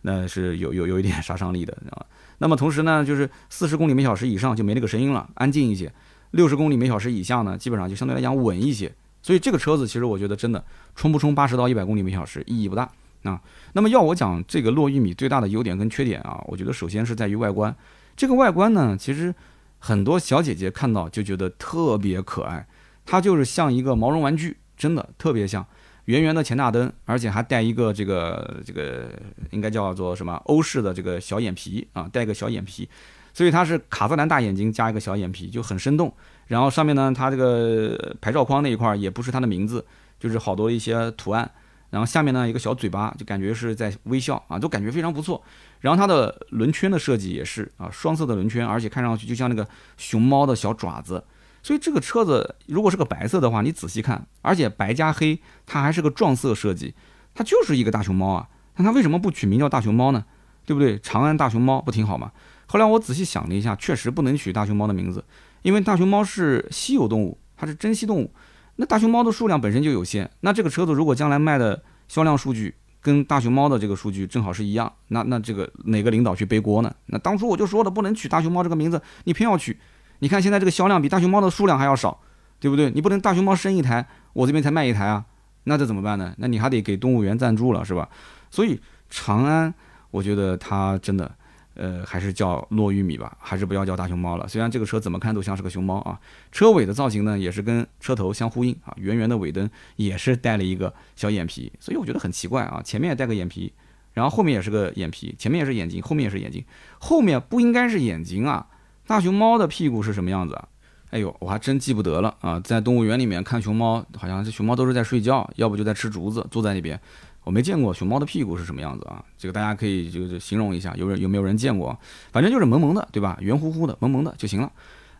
[0.00, 2.06] 那是有有有一点杀伤力的，知道吧？
[2.38, 5.88] 那么同时呢，就是四十公里每小时以上就没那个声音了，安静一些；
[6.30, 8.90] 六十公里每小时以下呢，基本上就相对来讲稳一些。
[9.20, 12.88] 所以这个车子其实我觉得真的冲不冲八十到一百公里每小时意义不大
[13.24, 13.38] 啊。
[13.74, 17.76] 那么要我讲这个落玉米最大的优点跟缺点啊，我觉得首先是在于外观。
[18.16, 19.34] 这个外观呢，其实。
[19.78, 22.66] 很多小姐姐看到就觉得特别可爱，
[23.04, 25.64] 它就是像一个毛绒玩具，真的特别像，
[26.06, 29.10] 圆圆的前大灯，而且还带一个这个这个
[29.50, 32.88] 应该叫做什么欧式的这个小眼皮啊，带个小眼皮，
[33.32, 36.12] 所以它是卡姿兰大眼睛加一个小眼皮，就很生动。
[36.46, 39.84] 然后上面呢，它这个牌照框那一块也不是它的名字，
[40.18, 41.50] 就是好多一些图案。
[41.96, 45.42] 然后下面呢一个小嘴巴，就感觉是在微笑啊，都感觉非常不错。
[45.80, 51.24] 然后它的轮圈的设计也是啊，双色的轮圈，而且看上去就像那个熊猫的小爪子。
[51.62, 56.92] 所以这个车子如果是个白色的话，你仔细看，而且白加黑，它还是个撞色设计，
[57.34, 58.46] 它就是一个大熊猫啊。
[58.76, 60.26] 那它为什么不取名叫大熊猫呢？
[60.66, 60.98] 对不对？
[60.98, 62.30] 长安大熊猫不挺好吗？
[62.66, 65.24] 后来我仔细想了一下，确实不能取大熊猫的名字，
[65.62, 68.30] 因为大熊猫是稀有动物，它是珍稀动物。
[68.76, 76.94] 那大熊猫的数量本身就有限，那这个车子如果将来卖的销量数据跟大熊猫的这个数据正好是一样，那那这个哪个领导去背锅呢？
[77.06, 79.78] 那当初我就说了，不能取大熊猫这个名字，你偏要取。
[80.18, 82.20] 你看现在这个销量比大熊猫的数量还要少，
[82.60, 82.90] 对不对？
[82.90, 85.24] 你不能大熊猫生一台，我这边才卖一台啊，
[85.64, 86.34] 那这怎么办呢？
[86.38, 88.08] 那你还得给动物园赞助了，是吧？
[88.50, 89.72] 所以长安，
[90.10, 91.30] 我觉得它真的。
[91.76, 94.48] 呃，还是叫糯玉米吧，还是不要叫大熊猫了。
[94.48, 96.18] 虽然这个车怎么看都像是个熊猫啊，
[96.50, 103.72] 车尾的造型呢也是跟车头相呼应啊，圆圆的尾灯也是带了一个小眼皮，所以我觉得很奇怪啊，前面也带个眼皮，
[104.14, 106.64] 然后后面也是个眼皮，前面也是眼睛，后面也是眼睛，
[106.98, 108.66] 后面不应该是眼睛啊？
[109.06, 110.68] 大熊猫的屁股是什么样子啊？
[111.10, 117.00] 哎呦，我还真记不得了啊，在动物园里面看熊猫，好像这熊猫都是在睡觉，要不就在吃竹子，坐在那边。
[117.46, 119.24] 我没见过熊猫的屁股是什么样子啊？
[119.38, 121.96] 这个大家可以就是形容一下，有人有没有人见过？
[122.32, 123.38] 反正就是萌萌的，对吧？
[123.40, 124.72] 圆乎乎的，萌萌的就行了。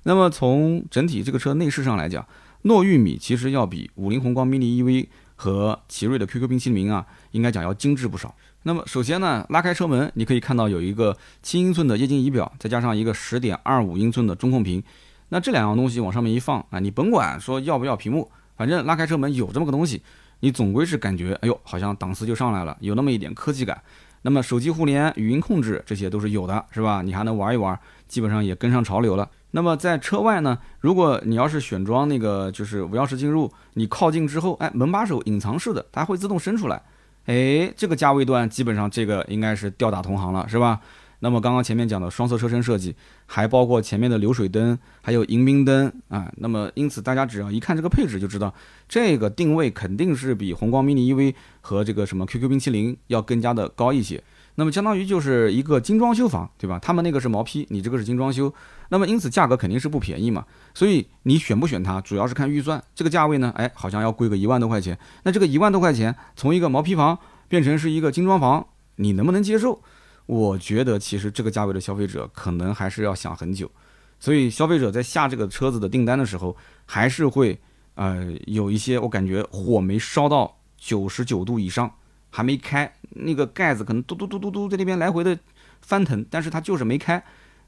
[0.02, 2.26] 那么从整体这个车内饰上来讲，
[2.64, 8.34] 糯玉米其实要比五菱宏光 mini EV 和奇瑞的 QQ 冰淇淋啊，应该讲要精致不少。
[8.64, 14.82] 那么首先呢，拉开车门，你可以看到有一个七英寸的液晶仪表，再加上一个十点二五英寸的中控屏。
[15.28, 20.02] 那这两样东西往上面一放啊，你甭管说要不要屏幕，反正拉开车门有这么个东西。
[20.40, 23.80] 你总归是感觉，哎呦，好像档次就上来了，有那么一点科技感。
[24.22, 27.00] 那么手机互联、语音控制这些都是有的，是吧？
[27.00, 29.28] 你还能玩一玩，基本上也跟上潮流了。
[29.52, 36.82] 那么在车外呢，如果你要是选装那个就是无钥匙进入，你靠近之后，哎，门把手隐藏式的，它会自动伸出来。
[37.26, 40.80] 哎，这个价位段基本上这个应该是吊打同行了，是吧？
[41.20, 42.94] 那么刚刚前面讲的双色车身设计，
[43.26, 46.30] 还包括前面的流水灯，还有迎宾灯啊。
[46.36, 48.52] 那么因此大家只要一看这个配置就知道，
[48.88, 54.22] 这个定位肯定是比宏光 mini EV 和这个什么 QQ 冰淇淋要更加的高一些。
[54.58, 56.78] 那么相当于就是一个精装修房，对吧？
[56.78, 58.52] 他们那个是毛坯，你这个是精装修。
[58.88, 60.46] 那么因此价格肯定是不便宜嘛。
[60.72, 62.82] 所以你选不选它，主要是看预算。
[62.94, 64.98] 这个价位呢，哎，好像要贵个一万多块钱。
[65.24, 69.82] 那这个一万多块钱从一个毛坯房变成是一个精装房，你能不能接受？
[70.26, 73.70] 我觉得其实这个价位的消费者可能还是要想很久，
[74.18, 77.58] 所以消费者在下这个车子的订单的时候，还是会
[77.94, 81.90] 呃有一些我感觉火没烧到九十九度以上，
[82.30, 85.38] 还没开，那个盖子可能嘟嘟嘟嘟嘟在那边来回的
[85.80, 87.22] 翻腾，但是它就是没开。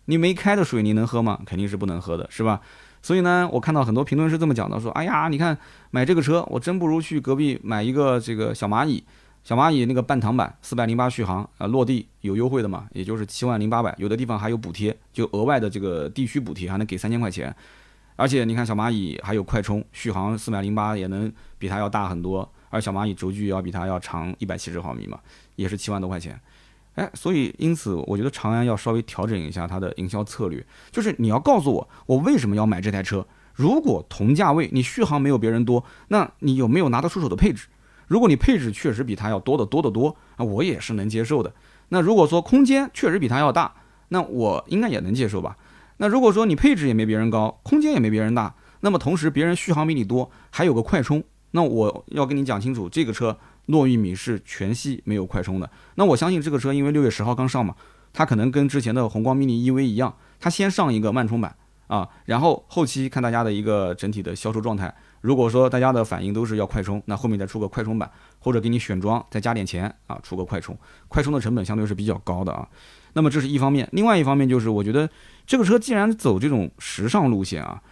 [0.07, 1.38] 你没开的水你能喝吗？
[1.44, 2.61] 肯定是不能喝的，是吧？
[3.03, 5.57] 所以呢，我看到很多评论是这么讲的，说哎呀，你看
[5.90, 9.05] 买这个车，我真不如去隔壁买一个这个小蚂蚁。
[9.49, 17.57] 小蚂蚁那个半躺版四百零八续航啊，落地有优惠的嘛，也就是七万零八百，有的地方还有补贴，就额外的这个地区补贴还能给三千块钱。
[18.17, 25.19] 而且你看小蚂蚁还有快充，续航四百零八也能比它要大很多，而小蚂蚁轴距要比它要长一百七十毫米嘛，
[25.57, 26.39] 也是七万多块钱。
[26.97, 33.27] 哎，所以因此我觉得长安要稍微调整一下它的营销策略，就是你要告诉我我为什么要买这台车。
[33.55, 37.69] 如果同价位你续航没有别人多，那你有没有拿得出手的配置？
[38.09, 41.55] 如果你配置确实比它要多得多得多，啊，我也是能接受的。
[41.90, 43.73] 那如果说空间确实比它要大，
[44.09, 45.57] 那我应该也能接受吧？
[45.99, 55.71] 那如果说你配置也没别人高，空间也没别人大，那么同时别人续航比你多，还有个快充，那我要跟你讲清楚，这个车糯玉米是全系没有快充的。
[55.97, 57.75] 那我相信这个车因为六月十号刚上嘛，
[58.12, 61.57] 它可能跟之前的宏光 mini EV 一样，它先上一个慢充版
[61.88, 64.94] 啊，然后后期看大家的一个整体的销售状态。
[65.20, 72.68] 如果说大家的反应都是要快充，那后面再出个快充版，或者给你选装再加点钱啊，出个快充，快充的成本相对是比较高的啊。
[73.14, 75.11] 那么这是一方面，另外一方面就是我觉得
[75.44, 77.83] 这个车既然走这种时尚路线啊，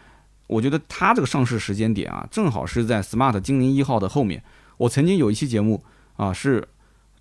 [0.46, 4.44] 我觉得它这个上市时间点啊，正好是在 Smart 精灵一号的后面。
[4.76, 5.82] 我曾经有一期节目
[6.16, 6.68] 啊，是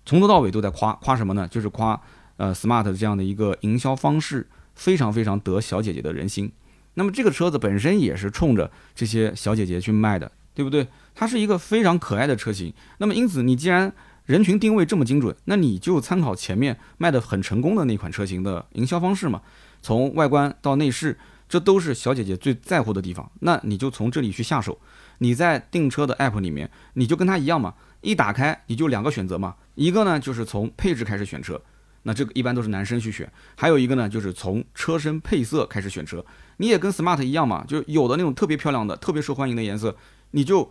[0.04, 1.48] 从头到尾都在夸夸什么呢？
[1.48, 2.00] 就是夸
[2.36, 6.52] 呃 Smart 这样的一个营销方式非常非常得小姐姐的人心。
[6.98, 10.88] 那么这个车子本身也是冲着这些小姐姐去卖的，对不对？
[11.14, 12.72] 它是一个非常可爱的车型。
[12.98, 13.92] 那么因此，你既然
[14.24, 19.40] 人群定位这么精准，那你就参考前面卖的很成功的那款车型的营销方式嘛。
[19.80, 23.30] 从外观到内饰，这都是小姐姐最在乎的地方。
[23.40, 24.78] 那你就从这里去下手。
[25.18, 31.60] 你在订车的 app 里面，你就跟它一样嘛，一打开你就两个选择嘛，一个呢就是从配置开始选车。
[32.06, 36.24] 那这个一般都是男生去选，还有一个呢，就是从车身配色开始选车。
[36.58, 39.94] 你也跟 smart 一样嘛，就有的那种特别漂亮的、特别受欢迎的颜色，
[40.30, 40.70] 你就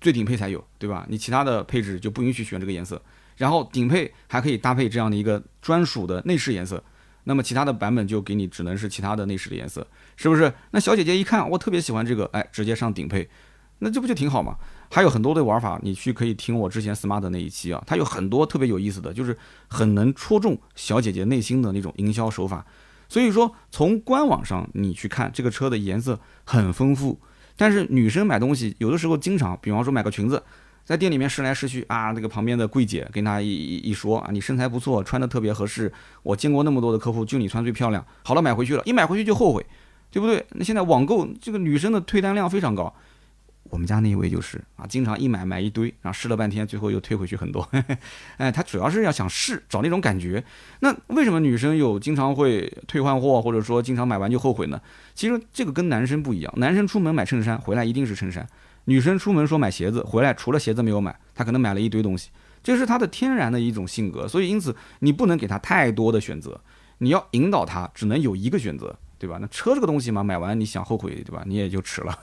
[0.00, 1.04] 最顶配才有，对吧？
[1.08, 3.02] 你其他的配置就不允许选这个颜色。
[3.38, 6.80] 然后顶配还可以搭配这样的一个专属的内饰颜色，
[7.24, 9.84] 那么其他的版本就给你只能是其他的内饰的颜色，
[10.16, 10.52] 是不是？
[10.70, 13.28] 那小姐姐一看，我特别喜欢这个，哎，直接上顶配，
[13.80, 14.56] 那这不就挺好吗？
[14.90, 19.36] 还有很多的玩法，你去可以听我之前 smart 那一期啊，它有很多特别有意思的，就是
[19.68, 22.64] 很能戳中小姐姐内心的那种营销手法。
[23.08, 27.18] 所以说，从官网上你去看这个车的颜色很丰富，
[27.56, 30.42] 但是女生买东西有的时候经常，比方说买个裙子，
[30.84, 39.64] 在店里面试来试去啊，那个旁边的柜姐跟她一一一说啊，你身材不错，穿的特别合适，我见过那么多的客户，就你穿最漂亮，好了买回去了，一买回去就后悔，
[40.10, 40.44] 对不对？
[40.50, 42.94] 那现在网购这个女生的退单量非常高。
[43.64, 47.68] 我们家那一位就是啊，经常一买买一堆，然后试了半天，最后又退回去很多。
[48.38, 50.42] 哎，他主要是要想试，找那种感觉。
[50.80, 54.80] 那为什么女生有经常会退换货，或者说经常买完就后悔呢？
[55.14, 58.46] 其实这个跟男生不一样，男生出门买衬衫回来一定是衬衫，
[58.86, 62.30] 女生出门说买鞋子回来除了鞋子没有买，她可能买了一堆东西，
[62.62, 64.26] 这是她的天然的一种性格。
[64.26, 66.58] 所以因此你不能给她太多的选择，
[66.98, 68.96] 你要引导她只能有一个选择。
[69.18, 69.38] 对吧？
[69.40, 71.42] 那车这个东西嘛，买完你想后悔，对吧？
[71.44, 72.18] 你也就迟了。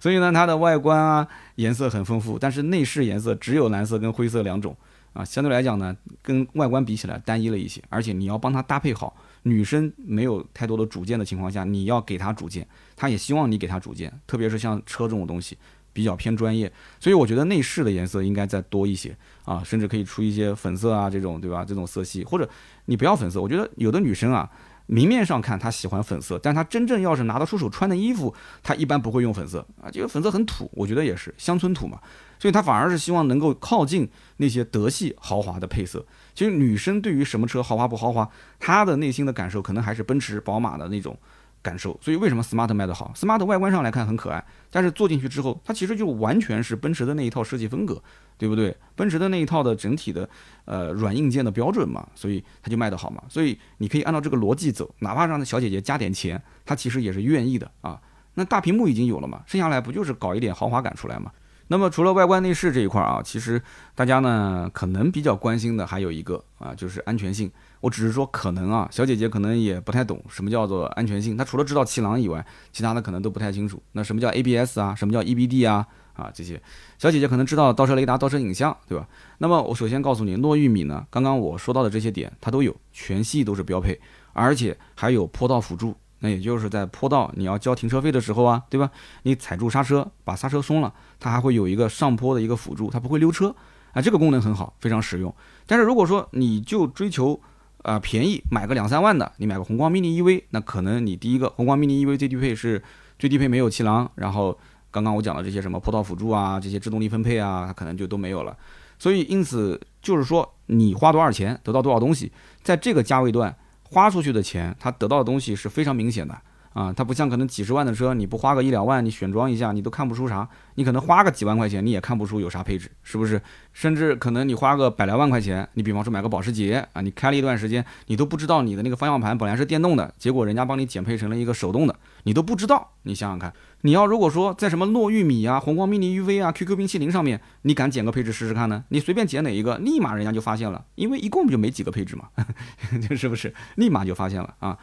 [0.00, 4.76] 所以呢，它的外观啊，颜色很丰富，但是内饰颜色只有蓝色跟灰色两种
[5.12, 5.24] 啊。
[5.24, 7.80] 相对来讲呢，跟外观比起来单一了一些。
[7.88, 14.12] 而且你要帮它搭配好，女生没有太多的主见的情况下，你要给她主见，她也希望你给她主见。
[14.26, 15.56] 特别是像车这种东西，
[15.92, 21.64] 比较偏专业，所以我觉得内饰的颜色应该再多一些啊，甚至可以出一些粉色啊这种，对吧？
[21.64, 22.48] 这种色系，或者
[22.86, 24.50] 你不要粉色，我觉得有的女生啊。
[24.92, 32.00] 明面上看他喜欢粉色，但他真正要是拿得出手穿的衣服，他一般不会用粉色啊，这个粉色很土，我觉得也是乡村土嘛，
[32.40, 36.04] 所以他反而是希望能够靠近那些德系豪华的配色。
[36.34, 41.16] 其实女生对于什么车豪华不豪华，她的内心的感受可能还是奔驰、宝马的那种。
[41.62, 48.02] 感受，所以为什么 smart 卖得好？smart 外观上来看很可爱，但是坐进去之后，它其实就完全是奔驰的那一套设计风格，
[48.38, 48.74] 对不对？
[48.96, 50.28] 奔驰的那一套的整体的
[50.64, 53.22] 呃软硬件的标准嘛，所以它就卖得好嘛。
[53.28, 58.00] 所以你可以按照这个逻辑走，哪怕让小姐姐加点钱，她其实也是愿意的啊。
[58.34, 61.30] 那大屏幕已经有了嘛，剩下来不就是搞一点豪华感出来嘛？
[61.68, 63.62] 那么除了外观内饰这一块啊，其实
[63.94, 67.50] 大家呢可能比较关心的还有一个啊，就是安全性。
[67.80, 71.36] 我只是说可能啊，小姐姐可能也不太懂什么叫做安全性。
[71.36, 73.82] 她除了知道气囊以外，其他的可能都不太清楚。
[73.92, 74.94] 那什么叫 ABS 啊？
[74.94, 75.86] 什么叫 EBD 啊？
[76.14, 76.60] 啊，这些
[76.98, 79.08] 小姐姐可能知道倒车雷达、倒车影像，对吧？
[79.38, 83.98] 那么我首先告诉你，诺玉米呢，刚刚我说到的这些点它都有，全系都是标配，
[84.34, 85.94] 而且还有坡道辅助。
[86.18, 88.90] 那也就是在坡道你要交停车费的时候啊，对吧？
[89.22, 93.56] 你踩住刹车，把刹车松了，它还会有一个上坡的一个辅助，它不会溜车
[93.92, 95.34] 啊，这个功能很好，非常实用。
[95.66, 97.40] 但是如果说你就追求
[97.82, 102.82] 啊，便宜买个两三万的，你买个宏光 mini EV，那可能你第一个宏光 mini EV 最低配是
[103.18, 104.58] 最低配没有气囊，然后
[104.90, 108.56] 刚刚我讲的这些什么坡道辅助啊，这些制动力分配啊，它可能就都没有了。
[108.98, 112.30] 所以因此就是说，你花多少钱得到多少东西，
[112.62, 116.38] 在这个价位段花出去的钱，它得到的东西是非常明显的。
[116.72, 120.48] 啊，它不像可能几十万的车，你不花个一两万，你选装一下，你都看不出啥。
[120.76, 123.42] 你可能花个几万块钱，你也看不出有啥配置，是不是？
[123.72, 132.92] 甚至可能你花个百来万块钱，你比方说买个保时捷啊，你开了一段时间，你都不知道你的那个方向盘本来是电动的，结果人家帮你减配成了一个手动的，你都不知道。
[133.02, 133.52] 你想想看，
[133.82, 138.84] 你要如果说在什么糯玉米啊、宏光 mini UV 啊、QQ 冰淇淋上面，你敢减个配置试试看呢？
[138.90, 142.28] 你随便减哪一个，立马人家就发现了，因为一共就没几个配置嘛，
[143.16, 143.52] 是不是？
[143.74, 144.78] 立马就发现了啊。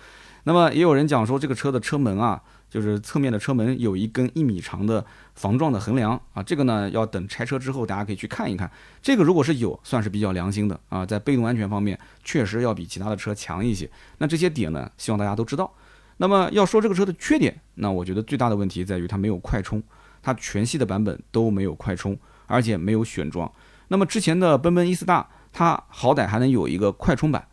[0.48, 5.06] 那么也有人讲说，这个车的车门啊，就是侧面的车门有一根一米长的
[5.36, 8.72] 防撞的横梁啊，这个呢要等拆车之后，大家可以去看一看。
[9.02, 13.92] 这个如果是有，算是比较良心的啊，在被动安全方面确实要比其他的车强一些。
[14.20, 15.70] 那这些点呢，希望大家都知道。
[16.16, 19.84] 那么要说这个车的缺点，那我觉得最大的问题在于它没有快充，
[20.22, 23.52] 它全系的版本都没有快充，而且没有选装。
[23.90, 27.47] 那么之前的奔奔 E 斯大，它好歹还能有一个快充版。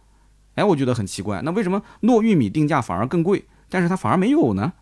[0.55, 4.73] 哎，我觉得很奇怪，那为什么糯玉米定价反而更贵，但是它反而没有呢？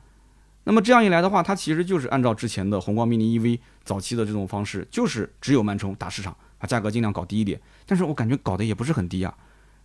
[0.64, 7.60] 那么这样一来的话，它其实就是按照之前的宏光 mini EV 早期的这种方式，就是只有慢充打市场，把价格尽量搞低一点。
[7.84, 9.34] 但是我感觉搞得也不是很低啊，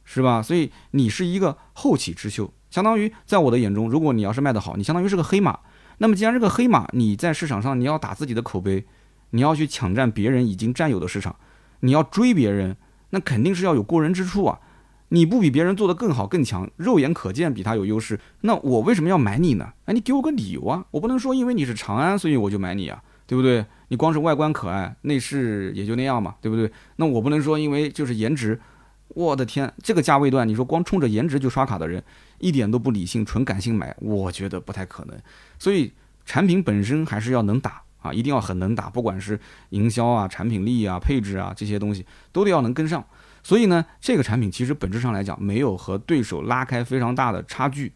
[0.03, 0.41] 是吧？
[0.41, 5.59] 所以你是一个后起之秀，相当于在我的眼中，如果你要是卖得好，你相当于是个黑马。
[5.97, 8.85] 那么既然这个黑马，你在市场上你要打自己的口碑，
[9.31, 11.35] 你要去抢占别人已经占有的市场，
[11.79, 12.77] 你要追别人，
[13.09, 14.59] 那肯定是要有过人之处啊。
[15.09, 19.71] 你不比别人做的更好更强，肉眼可见比他有优势，那我为什么要买你呢？
[19.85, 20.85] 哎，你给我个理由啊！
[20.91, 23.65] 我不能说因为你是长安，所以我就买你啊，对不对？
[23.87, 26.69] 你光是外观可爱，内饰也就那样嘛，对不对？
[26.97, 28.59] 那我不能说因为就是颜值，
[29.07, 32.03] 我的天，这个价位段，你说光冲着颜值就刷卡的人，
[32.39, 35.17] 一点都不理性，纯感性买，我觉得不太可能。
[35.57, 35.93] 所以
[36.25, 39.39] 产品本身还是要能打啊，一定要很能打，不管是
[39.69, 43.01] 营销啊、产品力啊、配置啊这些东西，都得要能跟上。
[43.47, 47.93] 所以呢，这个产品其实本质上来讲，没有和对手拉开非常大的差距，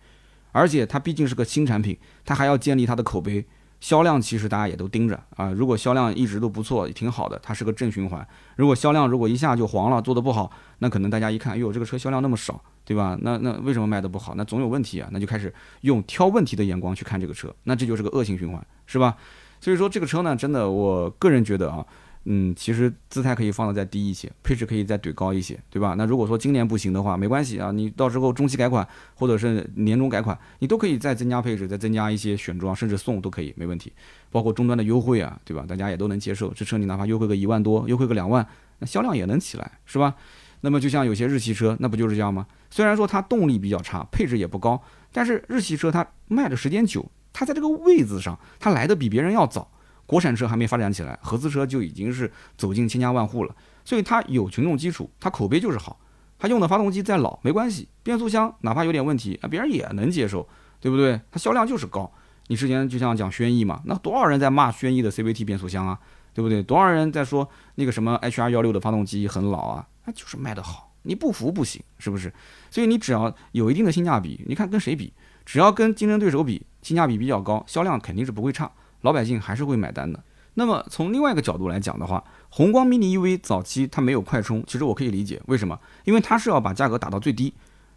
[0.54, 3.46] 而且它毕竟是个新产品，它还要建立它的口碑，
[3.82, 5.52] 销量其实大家也都盯着啊。
[5.52, 8.26] 如果销量一直都不错，挺好的，它是个正循环。
[8.56, 10.50] 如果销量如果一下就黄了，做的不好，
[10.80, 13.18] 那可能大家一看，哟，这个车销量那么少，对吧？
[13.20, 14.34] 那那为什么卖的不好？
[14.38, 19.18] 那总有问题啊，那就开始用挑问题的眼光去看这个车，那这就是个恶性循环，是吧？
[19.60, 21.86] 所以说这个车呢，真的，我个人觉得啊。
[22.26, 25.96] 嗯，其实姿态可以放的再低一些，配置可以再怼高一些，对吧？
[25.98, 33.92] 那如果说今年不行的话，没关系啊，你到时候中期改款或者是年终改款，你都可以再增加配置，再增加一些选装，甚至送都可以，没问题。
[34.30, 35.66] 包括终端的优惠啊，对吧？
[35.68, 36.54] 大家也都能接受。
[36.54, 38.48] 这车你哪怕优惠个一万多，优惠个两万，
[38.78, 40.16] 那销量也能起来，是吧？
[40.62, 42.46] 那么就像有些日系车，那不就是这样吗？
[42.70, 44.80] 虽然说它动力比较差，配置也不高，
[45.12, 47.04] 但是日系车它卖的时间久，
[47.34, 49.68] 它在这个位子上，它来的比别人要早。
[50.12, 53.56] 国产车还没发展起来，合资车就已经是走进千家万户了，
[53.86, 55.98] 所以它有群众基础，它口碑就是好。
[56.38, 60.46] 它用的发动机再老没关系，变速箱哪怕有点问题啊，别人也能接受，
[60.82, 61.22] 对不对？
[61.32, 62.12] 它销量就是高。
[62.48, 65.98] 你之前就像讲轩逸嘛，那多少人在骂轩逸的 CVT 变速箱啊，
[66.34, 66.62] 对不对？
[66.62, 72.34] 多少人在说那个什么 HR 幺六的发动机很老啊，那就是卖得好，你不服不行，是不是？
[72.70, 75.14] 所以你只要有一定的性价比，你看跟谁比，
[75.46, 78.70] 只要跟竞争对手比，性价比比较高，销量肯定是不会差。
[79.02, 80.24] 老百姓还是会买单的。
[80.56, 87.54] 那么从另外一个角度来讲的话，宏光 mini EV 早期它没有快充，其实我可以理解为什么，因为它是要把价格打到最低，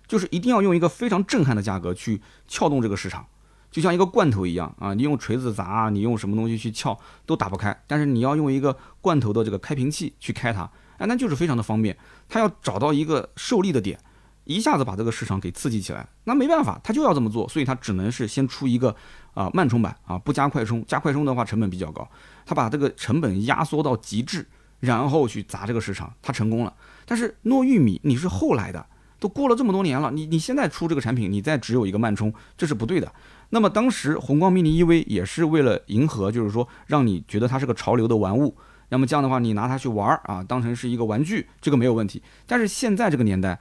[0.06, 3.26] 就是一定要用一个非常震撼的价格去撬动这个市场，
[3.72, 6.96] 就像一个罐头一样啊，你用锤子砸，你用什么东西去撬
[7.26, 11.96] 都打不开，但是你要用一个罐头的这个开瓶器去开它，哎，那就是非常的方便。
[12.28, 13.98] 它要找到一个受力的点。
[14.44, 18.94] 一下子把这个市场给刺激起来，那没办法，它就要这么做，所以它只能是先出一个
[19.34, 22.08] 啊慢充版啊，不加快充，加快充的话成本比较高，
[22.46, 24.46] 他把这个成本压缩到极致，
[24.80, 26.72] 然后去砸这个市场，他成功了。
[27.04, 28.86] 但是糯玉米你是后来的，
[29.20, 33.12] 都过了这么多年了，你你现在出这个产品，你再只有一个慢充，这是不对的。
[33.50, 38.56] 那么当时宏光 mini EV 也是为了迎合，就是说让你觉得它是个潮流的玩物，
[38.88, 42.22] 那么这样的话你拿它去玩儿啊，当成是一个玩具，这个没有问题。
[42.46, 43.58] 但是现在这个年代。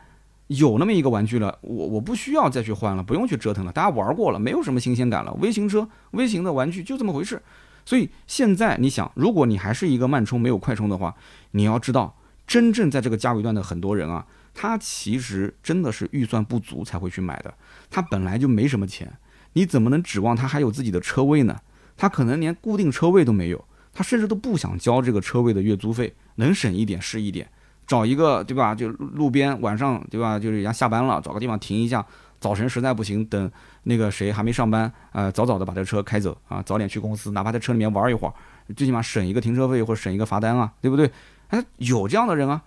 [0.48, 5.34] 有那么一个玩具了，我我不需要再去换了，不用去折腾了，大家玩过了，没有什么新鲜感了。
[5.42, 7.42] 微型车、微型的玩具就这么回事。
[7.86, 11.16] 所以现在你想，如果你还是一个慢充没有快充的话，
[11.52, 17.54] 你要知道，真正在这个价位段的很多人啊，他其实真的是预算不足才会去买的。
[17.90, 19.12] 他本来就没什么钱，
[19.54, 21.60] 你怎么能指望他还有自己的车位呢？
[21.96, 27.50] 他可能连固定车位都没有，他甚至都不想交这个车位的月租费，能省一点是一点。
[27.86, 28.74] 找一个对吧？
[28.74, 30.40] 就路边晚上对吧？
[30.40, 32.06] 就是人家下班了，找个地方停一下。
[32.40, 33.50] 早晨实在不行，等
[33.84, 38.34] 那个谁还没上班，呃，早早的把这车开走啊，早点去公司，哪怕在车里面玩一会儿，
[38.76, 41.10] 最起码省一个停车费或者省一个罚单啊，对不对？
[41.48, 42.62] 哎，有这样的人啊，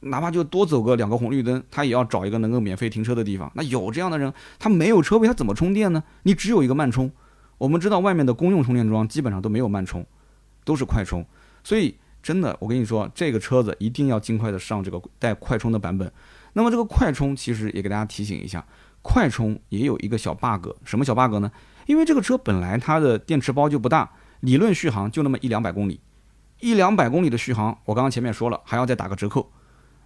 [0.00, 3.50] 哪怕就多走个两个红绿灯，他也要找一个能够免费停车的地方。
[3.54, 6.04] 那有这样的人，他没有车位，他怎么充电呢？
[6.24, 7.10] 你只有一个慢充。
[7.56, 10.04] 我们知道外面的公用充电桩基本上都没有慢充，
[10.64, 11.24] 都是快充，
[11.64, 11.96] 所以。
[12.22, 16.12] 真的，我跟你说，这个车子一定要尽快的上这个带快充的版本。
[16.54, 18.66] 那么这个快充其实也给大家提醒一下，
[19.02, 21.50] 快充也有一个小 bug，什么小 bug 呢？
[21.86, 24.10] 因为这个车本来它的电池包就不大，
[24.40, 26.00] 理论续航就那么一两百公里，
[26.60, 29.50] 一两百公里的续航，我刚刚前面说了还要再打个折扣。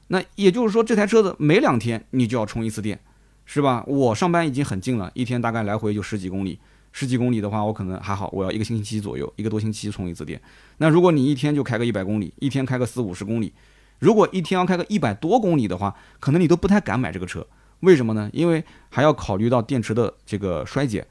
[0.09, 3.01] 那也就是说，这台车子每两天你就要充一次电，
[3.47, 3.83] 是吧？
[3.87, 6.61] 我上班已经很近了，一天大概来回就十几公里。
[6.93, 10.41] 十几公里的话，我可能还好，我要一个星期左右，一个多星期充一次电。
[10.79, 13.53] 那如果你一天就开个一百公里，一天开个四五十公里，
[13.99, 17.47] 如果一天要开个一百多公里的话，可能你都不太敢买这个车。
[17.81, 18.31] 为什么呢？
[18.33, 21.07] 因为还要考虑到电池的这个衰减。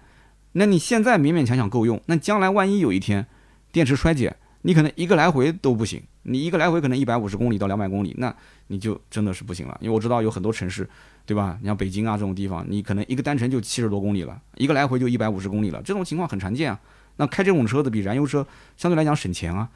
[0.54, 3.26] 那你现在勉勉强强够用，那将来万一有一天
[3.72, 6.02] 电池衰减，你可能一个来回都不行。
[6.24, 8.34] 你一个来回可能一百五十公里到两百公里，那
[8.68, 9.78] 你就真的是不行了。
[9.82, 10.88] 因为我知道有很多城市。
[11.24, 11.56] 对吧？
[11.62, 16.78] 你像北京啊这种地方，你可能一个单程就七十多公里了，一个来回就一百五十公里了，这种情况很常见啊。
[17.18, 18.46] 那开这种车子比燃油车
[18.76, 19.70] 相对来讲省钱啊，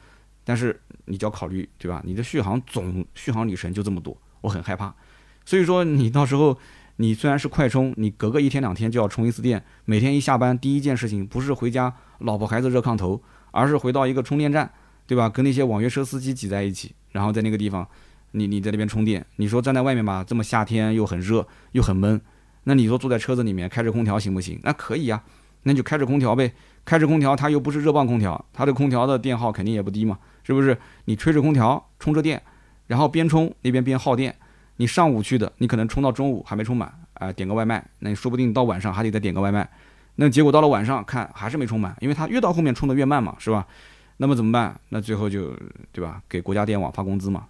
[0.44, 2.02] 但是你就要考虑，对吧？
[2.04, 4.92] 你的续航总续航里程就这么多，我很害怕。
[5.44, 6.58] 所以说你到时候
[6.96, 13.22] 你虽然是快充，你隔个一天两天就要充一次电，每天一下班第一件事情不是回家老婆孩子热炕头，
[13.56, 14.70] 而是回到一个充电站，
[15.06, 15.28] 对吧？
[15.28, 17.86] 跟那些网约车司机挤在一起，然后在那个地方。
[18.32, 22.20] 你你在那边充电，你说站在外面吧，这么夏天又很热又很闷，
[22.64, 24.60] 那你说坐在车子里面开着空调行不行？
[24.62, 25.22] 那可以呀，
[25.62, 26.52] 那就开着空调呗，
[26.84, 30.76] 开着空调它又不是热泵空调，它的空调的电耗肯定也不低嘛，是不是？
[31.06, 32.42] 你吹着空调充着电，
[32.88, 34.36] 然后边充那边边耗电，
[34.76, 39.66] 你上午去的，你可能充到中午还没充满，啊，点个外卖，那你说不定到晚上还得再点个外卖，
[40.16, 43.66] 那结果到了晚上看还是没充满，因为它越到后面充的越慢嘛，是吧？
[44.18, 44.78] 那么怎么办？
[44.88, 45.54] 那最后就
[45.92, 46.22] 对吧？
[46.26, 47.46] 给国家电网发工资嘛，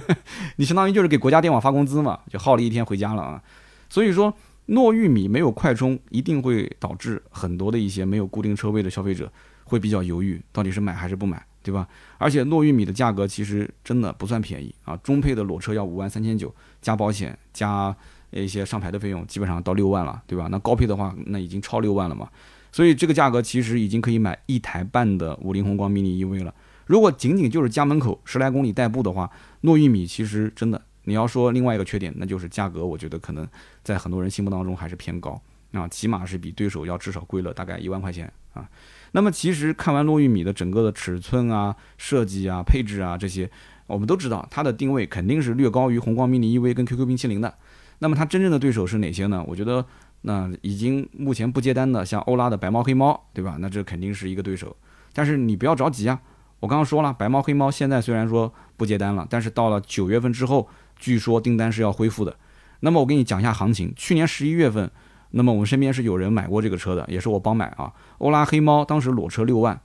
[0.56, 3.42] 你相当于就是给国家电网发工资嘛，就耗了一天回家了啊。
[3.90, 4.34] 所以说，
[4.68, 9.30] 糯玉米没有快充，一定会导致很多的一些没有固定车位的消费者
[9.64, 11.86] 会比较犹豫，到底是买还是不买，对吧？
[12.16, 17.94] 而且糯玉米的价格其实真的不算便宜啊，中配的裸车要五万三千九，加保险加
[18.30, 20.48] 一些上牌的费用，基本上到六万了，对吧？
[20.50, 22.28] 那高配的话，那已经超六万了嘛。
[22.72, 26.54] 所以这个价格其实已经可以买一台半的五菱宏光 mini EV 了。
[26.84, 29.30] 如果仅仅就是家门口十来公里代步的话，
[29.62, 33.48] 糯玉米其实真的，你要说另外一个缺点，那就是价格，我觉得可能
[33.82, 35.40] 在很多人心目当中还是偏高
[35.72, 38.68] 啊，起码是比对手要至少贵了大概一万块钱啊。
[39.12, 43.50] 那么其实看完糯玉米的整个的尺寸啊、设计啊、配置啊这些，
[43.86, 47.54] 我们都知道它的定位肯定是略高于宏光 mini EV 跟 QQ 冰淇淋的。
[47.98, 49.44] 那么它真正的对手是哪些呢？
[49.46, 49.84] 我觉得
[50.22, 53.56] 那已经目前不接单的，像欧拉的白猫黑猫，对吧？
[53.60, 54.76] 那这肯定是一个对手。
[55.12, 56.20] 但是你不要着急啊，
[56.60, 62.36] 我刚刚说了，白猫黑猫现在虽然说不接单了，但是到了九月份之后，据说订单是要恢复的。
[62.80, 64.90] 那么我给你讲一下行情，去年十一月份。
[65.30, 67.92] 那么我们身边是有人买过这个车的，也是我帮买啊。
[68.18, 69.78] 欧拉黑猫当时裸车六万，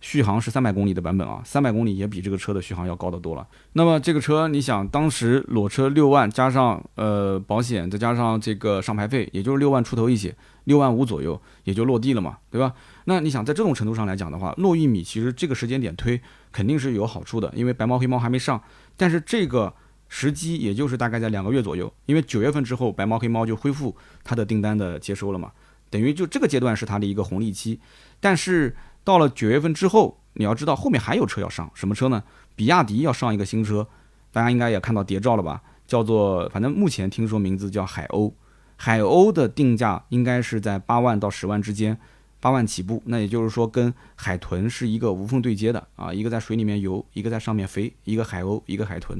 [0.00, 3.46] 续航是三百公里的版本啊，三百公里也比这个车的续航要高得多了。
[3.72, 10.34] 那么这个车你想，当时裸车六万，加上呃保险，再加上这个上牌费，也就是六万出头一些，
[10.64, 12.72] 六万五左右也就落地了嘛，对吧？
[13.04, 16.20] 那你想在这种程度上来讲的话，落玉米其实这个时间点推
[16.52, 18.62] 肯定是有好处的，因为白猫黑猫还没上，
[18.96, 19.74] 但是这个。
[20.10, 23.94] 时机也就是大概在两个月左右，因为九月份之后，白猫黑猫就恢复
[24.24, 25.52] 它的订单的接收了嘛，
[25.90, 27.78] 等于就这个阶段是它的一个红利期。
[28.18, 28.74] 但是
[29.08, 32.22] 到了九月份之后，你要知道后面还有车要上，什么车呢？
[32.54, 33.88] 比亚迪要上一个新车，
[34.30, 35.62] 大家应该也看到谍照了吧？
[35.86, 38.34] 叫做，反正目前听说名字叫海鸥，
[38.76, 41.98] 海鸥的定价应该是在八万到十万之间，
[42.38, 43.02] 八万起步。
[43.06, 49.18] 那也就是说，跟海豚是一个无缝对接的啊，一个在水里面游，一个在上面飞，一个海鸥，一个海豚。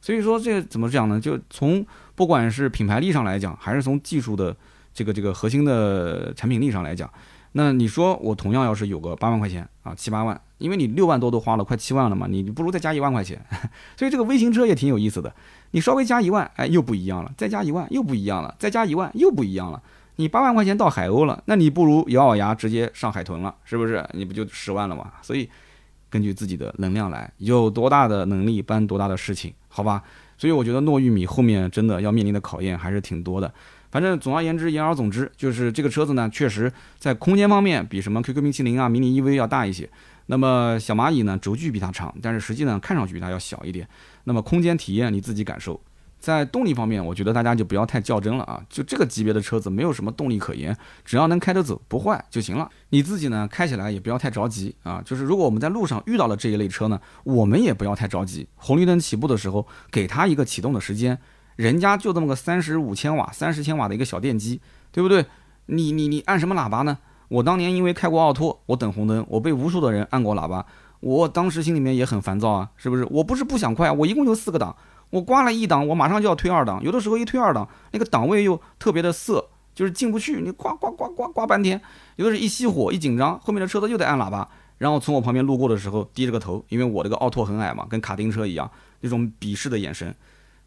[0.00, 1.20] 所以说这怎么讲呢？
[1.20, 4.56] 就从不管是品牌力上来讲，还是从技术的
[4.92, 7.12] 这个这个核心的产品力上来讲，
[7.56, 13.40] 那你说我同样要是有个八万块钱啊，七八万，因为你六万多都花了快七万了嘛，你不如再加一万块钱。
[13.96, 15.32] 所以这个微型车也挺有意思的，
[15.70, 19.82] 你稍微加一万，哎，又不一样了；再加一万又不一样了；再加一万又不一样了。
[20.16, 24.04] 你八万块钱到海鸥了，那你不如咬咬牙直接上海豚了，是不是？
[24.12, 25.12] 你不就十万了吗？
[25.22, 25.48] 所以。
[26.10, 30.00] 根据自己的能量来，有多大的能力办多大的事情，好吧？
[30.38, 33.52] 所以我觉得糯玉米后面真的要面临的考验还是挺多的。
[33.94, 39.88] 反正总而言之，言而总之，就是这个车子呢，确实在空间方面比什么 QQ 冰淇淋啊、迷你 EV 要大一些。
[40.26, 43.88] 那么小蚂蚁呢，轴距比它长，但是实际呢，看上去比它要小一点。
[44.24, 45.80] 那么空间体验你自己感受。
[46.18, 48.60] 在动力方面，我觉得大家就不要太较真了啊！
[48.68, 52.68] 就这个级别的车子，没有什么动力可言，只要能开得走，不坏就行了。
[52.88, 55.00] 你自己呢，开起来也不要太着急啊！
[55.04, 58.48] 就是如果我们在路上遇到了这一类车呢，我们也不要太着急。
[58.56, 61.16] 红绿灯起步的时候，给它一个启动的时间，
[61.56, 65.26] 人家就这么个三十五千瓦、三十千瓦的一个小电机，对不对？
[65.66, 66.98] 你你你按什么喇叭呢？
[67.28, 70.66] 我当年因为开过奥拓，我等红灯，我被无数的人按过喇叭，
[71.00, 73.06] 我当时心里面也很烦躁啊，是不是？
[73.10, 74.76] 我不是不想快，我一共就四个档。
[75.10, 81.80] 我挂了一档，我马上就要推二档，有的时候一推二档，那个档位又特别的涩，就是进不去，你呱呱呱呱呱半天，
[82.16, 84.48] 有的是一熄火一紧张，后面的车子又得按喇叭，
[84.78, 88.68] 然后从我旁边路过的时候低着个头，因为我这个奥拓很矮嘛，跟卡丁车一样，
[89.00, 90.12] 那种鄙视的眼神，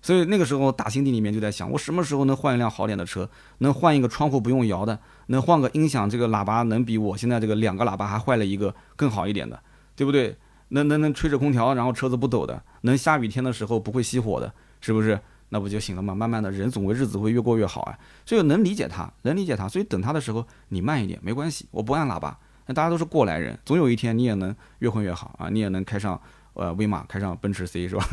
[0.07, 9.61] 所以那个时候打心底里面就在想，我什么时候能换一辆好点的车，能换一个窗户不用摇的，能换个音响，这个喇叭能比我现在这个两个喇叭还坏了一个更好一点的，
[9.97, 10.37] 对不对？
[10.69, 15.19] 能能能吹着空调，然后车子不抖的，能下雨天的时候不会熄火的，是不是？
[15.49, 16.15] 那不就行了吗？
[16.15, 17.99] 慢慢的人总归日子会越过越好啊。
[18.25, 19.67] 所以能理解他，能理解他。
[19.67, 22.39] 所以等他的时候，你慢一点没关系，我不按喇叭。
[22.67, 26.21] 那大家都是过来人，总有一天你也能越混越好啊，你也能开上
[26.57, 28.07] 呃威马，开上奔驰 C 是吧？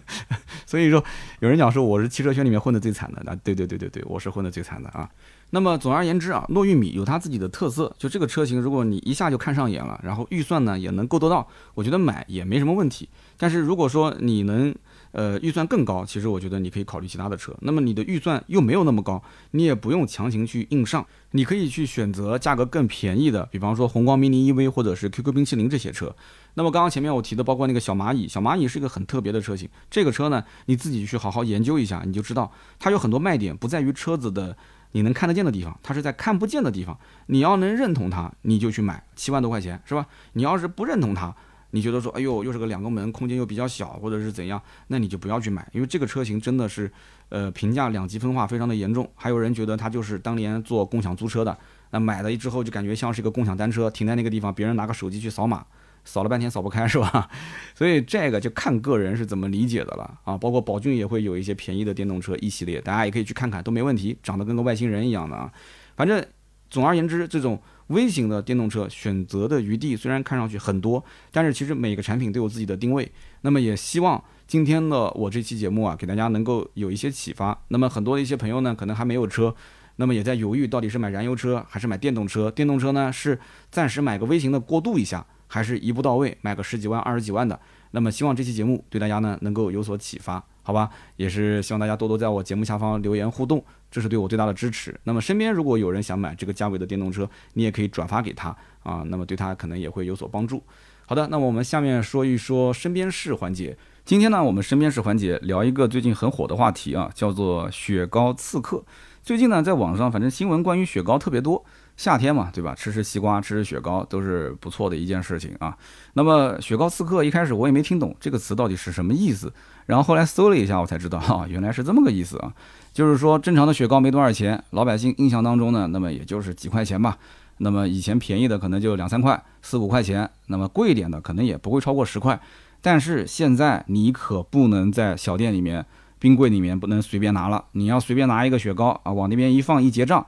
[0.64, 1.02] 所以说，
[1.40, 5.08] 有人讲说我是汽车圈里面混的最惨的，那对对对对对，我是混的最惨的啊。
[5.50, 7.94] 那么总而言之啊，糯玉米有它自己的特色。
[7.98, 13.08] 就这个车型，如果你一下就看上眼了，然后预算呢也能够得到，我觉得买也没什么问题。
[13.36, 14.74] 但是如果说你能，
[15.12, 17.54] 呃，预算更高，其实我觉得你可以考虑其他的车。
[17.60, 19.22] 那么你的预算又没有那么高，
[19.52, 26.14] 你也不用强行去硬上，你可以去选择价格更便宜的，比方说宏光 mini EV 或者是 QQ 冰淇淋这些车。
[26.56, 29.68] 那么刚刚前面我提的，包括那个小蚂蚁，小蚂蚁是一个很特别的车型。
[29.88, 34.56] 这个车呢，你自己去好好研究一下，你就知道它有很多卖点，不在于车子的。
[34.92, 36.98] 你能看得见的地方，它是在看不见的地方。
[37.26, 40.06] 你要能认同它，你就去买，七万多块钱是吧？
[40.32, 41.34] 你要是不认同它，
[41.72, 46.90] 你觉得说，哎呦，又是个两个门，空间又比较小，或者是怎样，那你就不要去买，因为这个车型真的是，
[47.28, 49.06] 呃，评价两极分化非常的严重。
[49.16, 51.58] 还有人觉得它就是当年做共享租车的，
[51.90, 55.66] 那买了之后就感觉像是一个共享单车，停在那个地方，别人拿个手机去扫码。
[56.06, 57.28] 扫了半天扫不开是吧？
[57.76, 60.38] 所以这个就看个人是怎么理解的了啊。
[60.38, 65.52] 包括宝骏也会有一些便宜的电动车一系列，大家也可以去看看，都没问题，长得跟个外星人一样的啊。
[65.94, 66.24] 反正
[66.70, 73.10] 总而言之，这种微型的电动车选择的余地虽然看上去很多，但是其实每个产品都有自己的定位。
[73.42, 77.56] 那么也希望今天的我这期节目啊，给大家能够有一些启发。
[77.68, 79.54] 那么很多的一些朋友呢，可能还没有车，
[79.96, 82.50] 那么也在犹豫到底是买燃油车还是买电动车。
[82.50, 83.38] 电动车呢是
[83.70, 87.58] 暂时买个微型的过渡一下，还是一步到位买个十几万、二十几万的。
[87.92, 90.42] 那么希望这期节目对大家呢能够有所启发。
[90.62, 94.98] 好吧，也是希望大家多多在我节目下方留言互动，这是对我最大的支持。
[95.04, 98.48] 那么身边如果有人想买这个价位的电动车，你也可以转发给他
[98.82, 100.60] 啊，那么对他可能也会有所帮助。
[101.06, 103.78] 好的，那么我们下面说一说身边事环节。
[104.04, 108.84] 今天呢，我们身边事环节聊一个最近很火的话题啊，叫做雪糕刺客。
[109.22, 111.64] 最近呢，在网上反正新闻关于雪糕特别多。
[111.96, 112.74] 夏天嘛，对吧？
[112.74, 115.76] 吃吃西瓜，吃吃雪糕，都是不错的一件事情啊。
[116.12, 119.50] 那么，雪糕刺客一开始我也没听懂这个词到底是什么意思，
[119.86, 122.52] 然后后来搜了一下，我才知道 哈，原来是这么个意思啊。
[122.92, 127.16] 就是说，正常的雪糕没多少钱，老百姓印象当中呢，那么也就是几块钱吧。
[127.58, 132.38] 那么以前便宜的可能就两三块、四五块钱，那么贵一点的可能也不会超过十块。
[132.82, 135.84] 但是现在你可不能在小店里面、
[136.18, 140.24] 冰柜里面不能随便拿了，你要随便拿一个雪糕啊，往那边一放一结账。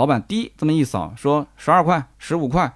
[0.00, 2.74] 老板滴这么一扫，说十二块、十五块，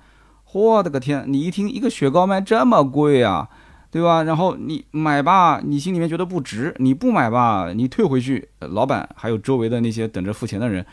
[0.53, 1.25] 我的个天！
[1.27, 3.49] 你一听一个雪糕卖这么贵啊，
[3.91, 4.25] 对吧？
[4.25, 10.85] 然后你买吧，你心里面觉得不值；你不买吧，你退回去，老板还有周围的那些等着付钱的人，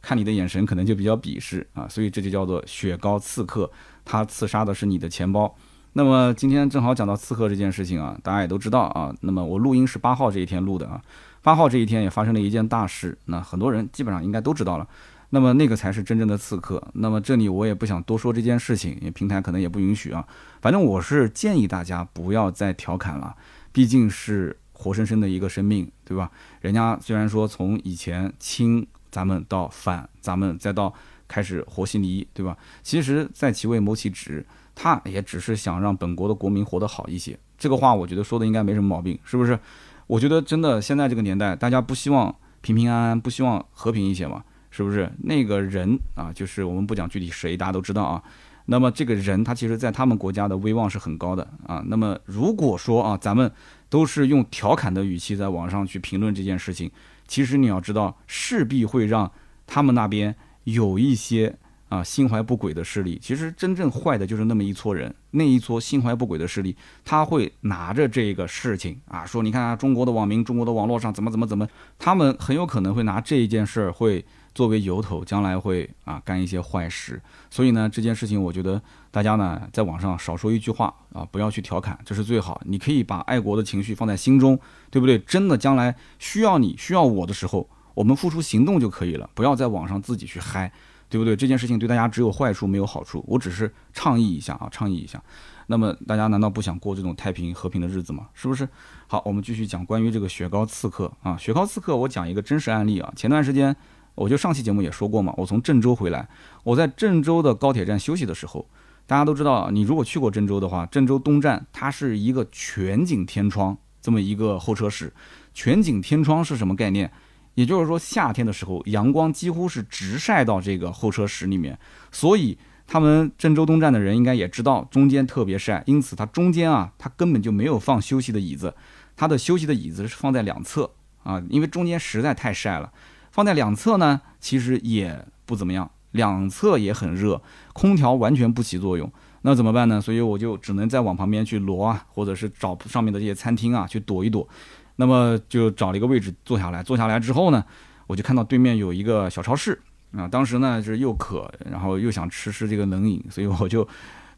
[0.00, 1.86] 看你的眼神可能就比较鄙视啊。
[1.86, 3.70] 所以这就叫做雪糕刺客，
[4.06, 5.54] 他刺杀的是你的钱包。
[5.92, 9.14] 那么今天正好讲到刺客这件事情啊，大家也都知道啊。
[9.20, 10.98] 那么我录音是八号这一天录的啊，
[11.42, 14.88] 八号这一天也发生了一件大事，那很多人基本上应该都知道了。
[15.34, 16.80] 那么那个才是真正的刺客。
[16.94, 20.24] 那么这里我也不想多说这件事情，因为平台可能也不允许啊。
[20.62, 23.34] 反正我是建议大家不要再调侃了，
[23.72, 26.30] 毕竟是活生生的一个生命，对吧？
[26.60, 30.94] 人家虽然说从以前亲咱们到反咱们，再到
[31.26, 32.56] 开始和稀泥，对吧？
[32.84, 37.36] 其实在其位谋其职，他也只是想让本国的国民活得好一些。
[37.58, 39.58] 这个话我觉得说的应该没什么毛病，是不是？
[40.06, 44.44] 我觉得真的现在这个年代，大家不希望平平安安，不希望和平一些吗？
[44.76, 46.32] 是不是那个人啊？
[46.32, 48.20] 就是我们不讲具体谁，大家都知道啊。
[48.66, 51.80] 那么这个人他其实，在他们国家的威望是很高的啊。
[51.86, 53.48] 那么如果说啊，咱们
[53.88, 56.90] 都是用调侃的语气在网上去评论这件事情，
[57.28, 59.30] 其实你要知道，势必会让
[59.64, 61.54] 他们那边有一些
[61.88, 63.16] 啊心怀不轨的势力。
[63.22, 74.24] 其实真正坏的就是那么一撮人，那一撮心怀不轨的势力，他会拿着这个事情啊说，你看啊，中国的网民，中国的网络上怎么怎么怎么，他们很有可能会拿这一件事儿会。
[74.54, 78.80] 作为由头，将来会啊干一些坏事，所以呢，这件事情我觉得
[79.10, 82.60] 大家呢在网上少说一句话啊，不要去调侃，这是最好。
[82.64, 84.56] 你可以把爱国的情绪放在心中，
[84.90, 85.18] 对不对？
[85.18, 90.70] 真的将来需要你需要我的时候，我们付出行动就可以了，不要在网上自己去嗨，
[91.08, 91.34] 对不对？
[91.34, 95.20] 这件事情对大家只有坏处没有好处，我只是倡议一下啊，倡议一下。
[95.66, 98.28] 那么大家难道不想过这种太平和平的日子吗？
[98.34, 98.68] 是不是？
[99.08, 103.74] 好，我们继续讲关于这个雪糕刺客啊，雪糕刺客，我讲一个真实案例啊，前段时间。
[104.14, 106.28] 我就上期节目也说过嘛，我从郑州回来，
[106.62, 108.68] 我在郑州的高铁站休息的时候，
[109.06, 115.12] 大家都知道，你如果去过郑州的话，郑州东站它是一个全景天窗这么一个候车室。
[115.52, 117.10] 全景天窗是什么概念？
[117.54, 121.78] 也就是说夏天的时候，阳光几乎是直晒到这个候车室里面，
[122.10, 128.74] 所以他们郑州东站的人应该也知道中间特别晒，因此它中间啊，它根本就没有放休息的椅子，
[129.16, 130.90] 它的休息的椅子是放在两侧
[131.22, 132.92] 啊，因为中间实在太晒了。
[133.34, 139.12] 放在两侧呢，其实也不怎么样，两侧也很热，空调完全不起作用，
[139.42, 140.00] 那怎么办呢？
[140.00, 144.48] 所以我就只能再往旁边去挪啊，或者是找上面的这些餐厅啊去躲一躲。
[144.94, 147.64] 那么就找了一个位置坐下来，坐下来之后呢，
[148.06, 149.76] 我就看到对面有一个小超市
[150.12, 153.84] 啊，当时呢就是又渴，然后又想吃吃这个冷饮，所以我就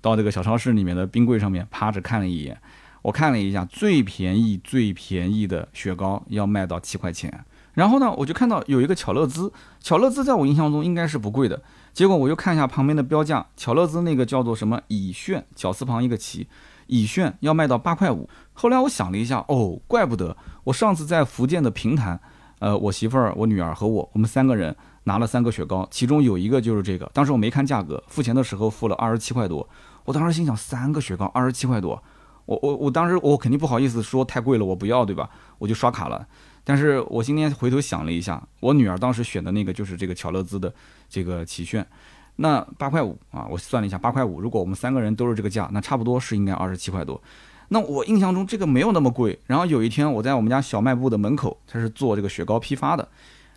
[0.01, 2.59] 到这个小超市里面的冰柜上面趴着看了一眼。
[3.03, 7.45] 我看了一下，最便宜最便宜的雪糕要卖到七块钱。
[7.77, 11.63] 然后呢，我就看到有一个巧乐兹，巧乐兹在我印象中应该是不贵的。
[11.93, 16.49] 结果我又看一下旁边的标价，巧乐兹那个叫做什么乙炫，绞丝旁一个奇，
[16.87, 18.27] 乙炫要卖到八块五。
[18.55, 22.19] 后来我想了一下，哦，怪不得我上次在福建的平潭，
[22.61, 24.75] 呃，我媳妇儿、我女儿和我，我们三个人
[25.05, 27.11] 拿了三个雪糕，其中有一个就是这个。
[27.13, 29.69] 当时我没看价格，付钱的时候付了二十七块多。
[30.07, 32.03] 我当时心想，三个雪糕二十七块多，
[32.47, 35.29] 我我我当时我肯定不好意思说太贵了，我不要，对吧？
[35.59, 36.27] 我就刷卡了。
[36.69, 40.75] 但是我今天回头想了一下，我女儿当时选的那个就是这个巧乐兹的
[41.09, 41.87] 这个奇炫，
[42.35, 47.23] 那八块五啊，我算了一下八块五，如果我们三个人都是这个价，那差不多是应该二十七块多。
[47.69, 49.39] 那我印象中这个没有那么贵。
[49.47, 53.09] 然后有一天我在我们家小卖部的门口，他是做这个雪糕批发的，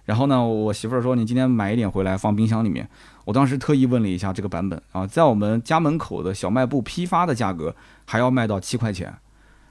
[0.06, 2.88] 然后呢，我媳妇儿说你今天买一点回来放冰箱里面。
[3.26, 9.16] 我当时特意问了一下这个版本啊，在我们家门口的小卖部批发的价格还要卖到七块钱，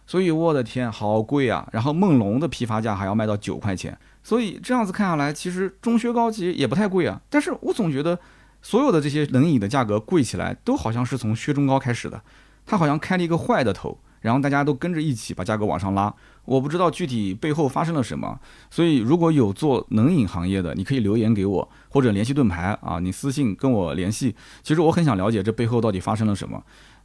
[0.08, 1.68] 所以我的天，好贵啊！
[1.70, 7.20] 然后梦龙的批发价还要卖到九块钱，所以这样子看下来，其实中靴高级也不太贵啊。
[7.28, 8.18] 但是我总觉得
[8.62, 12.22] 所有的这些冷饮的价格贵起来，都好像是从靴中高开始的，
[12.64, 13.98] 它好像开了一个坏的头。
[14.20, 16.12] 然后大家都跟着一起把价格往上拉，
[16.44, 18.36] 我不知道具体背后发生了什么，
[18.68, 24.34] 所以如果有做冷饮行业的，你可以留言给我，或者联系盾牌啊，你私信跟我联系。
[24.64, 26.60] 其实我很想了解这背后到底发生了什么。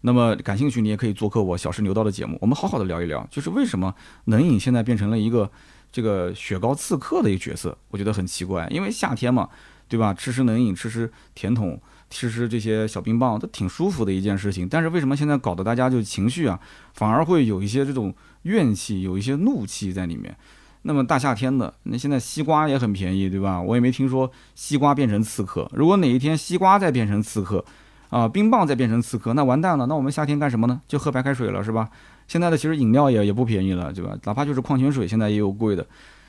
[0.06, 3.94] 那么感兴趣，你也可以做客我小试牛刀的节目，我们好好的聊一聊，就是为什么
[4.26, 5.50] 冷饮现在变成了一个
[5.92, 9.50] 这个雪糕刺客的一个角色，我觉得很奇怪，因为夏天嘛，
[9.88, 10.14] 对吧？
[10.14, 11.82] 吃吃冷饮，吃吃甜筒。
[12.10, 16.60] 吃吃这些小冰棒都挺舒服的一件事情，但是为什么现在搞得大家就情绪啊，
[16.94, 20.38] 反而会有一些这种怨气，有一些怒气在里面？
[20.84, 23.60] 那么大夏天的，那现在西瓜也很便宜，对吧？
[23.60, 25.68] 我也没听说西瓜变成刺客。
[25.74, 27.66] 如果哪一天西瓜再变成刺客，
[28.14, 29.88] 啊，冰棒再变成刺客，那完蛋了。
[29.88, 30.80] 那我们夏天干什么呢？
[30.88, 31.90] 就喝白开水了，是吧？
[32.28, 34.16] 现在的其实饮料也也不便宜了，对吧？
[34.26, 35.86] 哪怕就是矿泉水，现在也有贵的。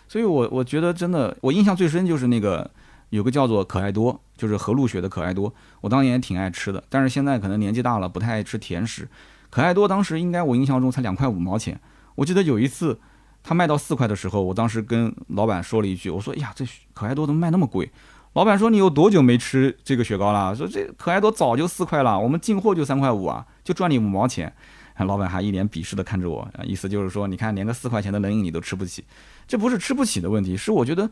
[0.08, 2.70] 所以我我觉得真的，我印象最深就是那个。
[3.10, 9.08] 有个叫做可爱多，就是和路雪的可爱多，我当年也挺爱吃的，但是现在可能年纪大了，不太爱吃甜食。
[9.50, 11.78] 可爱多当时应该我印象中才两块五毛钱，
[12.16, 12.98] 我记得有一次
[13.44, 17.88] 它卖到四块的时候，我当时跟老板说了一句，我说：“呀，这可爱多怎么卖那么贵？”
[18.34, 24.52] 老板说：“你有多久没吃这个雪糕了？”说：“这可爱多早就四块了，我们进货就三块五啊，就赚你五毛钱。”
[24.98, 29.04] 老板还一脸鄙视地看着我，意思就是说，你看连个四块钱的冷饮你都吃不起，
[29.48, 31.10] 这不是吃不起的问题，是我觉得。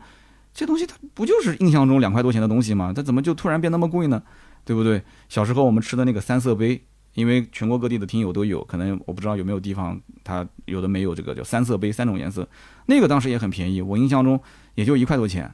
[0.55, 2.93] 这东西它不就是印象中两块多钱的东西吗？
[2.95, 4.21] 它怎么就突然变那么贵呢？
[4.63, 5.01] 对不对？
[5.27, 6.79] 小时候我们吃的那个三色杯，
[7.15, 12.47] 因为全国各地的听友都有，可能我不知道有没有地方它有的没有这个叫三色杯，三种颜色，
[12.85, 14.39] 那个当时也很便宜，我印象中
[14.75, 15.51] 也就一块多钱。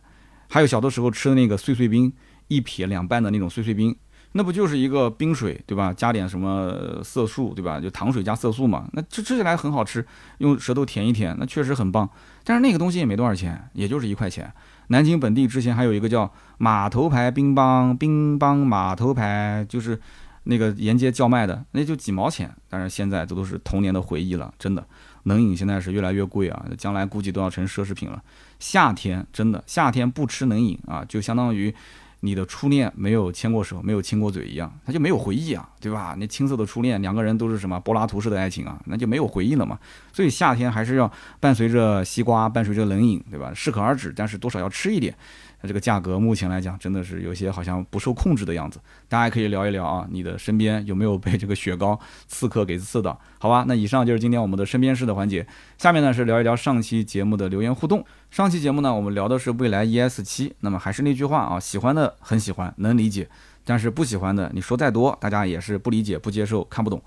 [0.50, 2.12] 还有小的时候吃的那个碎碎冰，
[2.50, 3.96] 一撇两半的那种碎碎冰，
[4.34, 5.94] 那不就是一个冰水对吧？
[5.94, 7.80] 加点什么色素对吧？
[7.80, 10.06] 就糖水加色素嘛，那吃吃起来很好吃，
[10.40, 12.10] 用舌头舔一舔，那确实很棒。
[12.44, 14.52] 但是那个东西也没多少钱，也就是一块钱。
[14.88, 20.00] 南京本地之前还有一个叫码头牌冰棒，冰棒码头牌就是
[20.46, 22.52] 那个沿街叫卖的，那就几毛钱。
[22.68, 24.84] 但是现在这都是童年的回忆了，真的。
[25.24, 28.20] 冷饮现在是越来越贵啊，将来估计都要成奢侈品了。
[28.60, 31.74] 夏天真的，夏天不吃冷饮啊，就相当于。
[32.22, 36.18] 你的初恋没有牵过手，没有亲过嘴一样，他就没有回忆啊，对吧？
[36.20, 39.80] 那青涩的初恋，两个人都是什么柏拉图式的爱情啊，那就没有回忆了嘛。
[40.12, 43.54] 所以夏天还是要伴随着西瓜，伴随着冷饮，对吧？
[43.56, 45.16] 适可而止，但是多少要吃一点。
[45.62, 48.80] 那这个价格目前来讲，真的是有些好像不受控制的样子。
[49.08, 53.20] 大家可以聊一聊啊，你的身边有没有被这个雪糕刺客给刺到？
[53.40, 55.46] 好吧，那以上就是今天我们的身边事的环节。
[55.78, 58.06] 下面呢是聊一聊上期节目的留言互动。
[58.32, 60.54] 上期节目呢，我们聊的是未来 ES 七。
[60.62, 63.26] 那么还是那句话啊，喜欢的很喜欢，能理解；
[63.66, 67.02] 但是不喜欢的，你说再多，大家也是不理解、不接受、看不懂。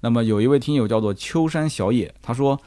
[0.00, 2.58] 那么有一位听友叫做秋山小野，他说。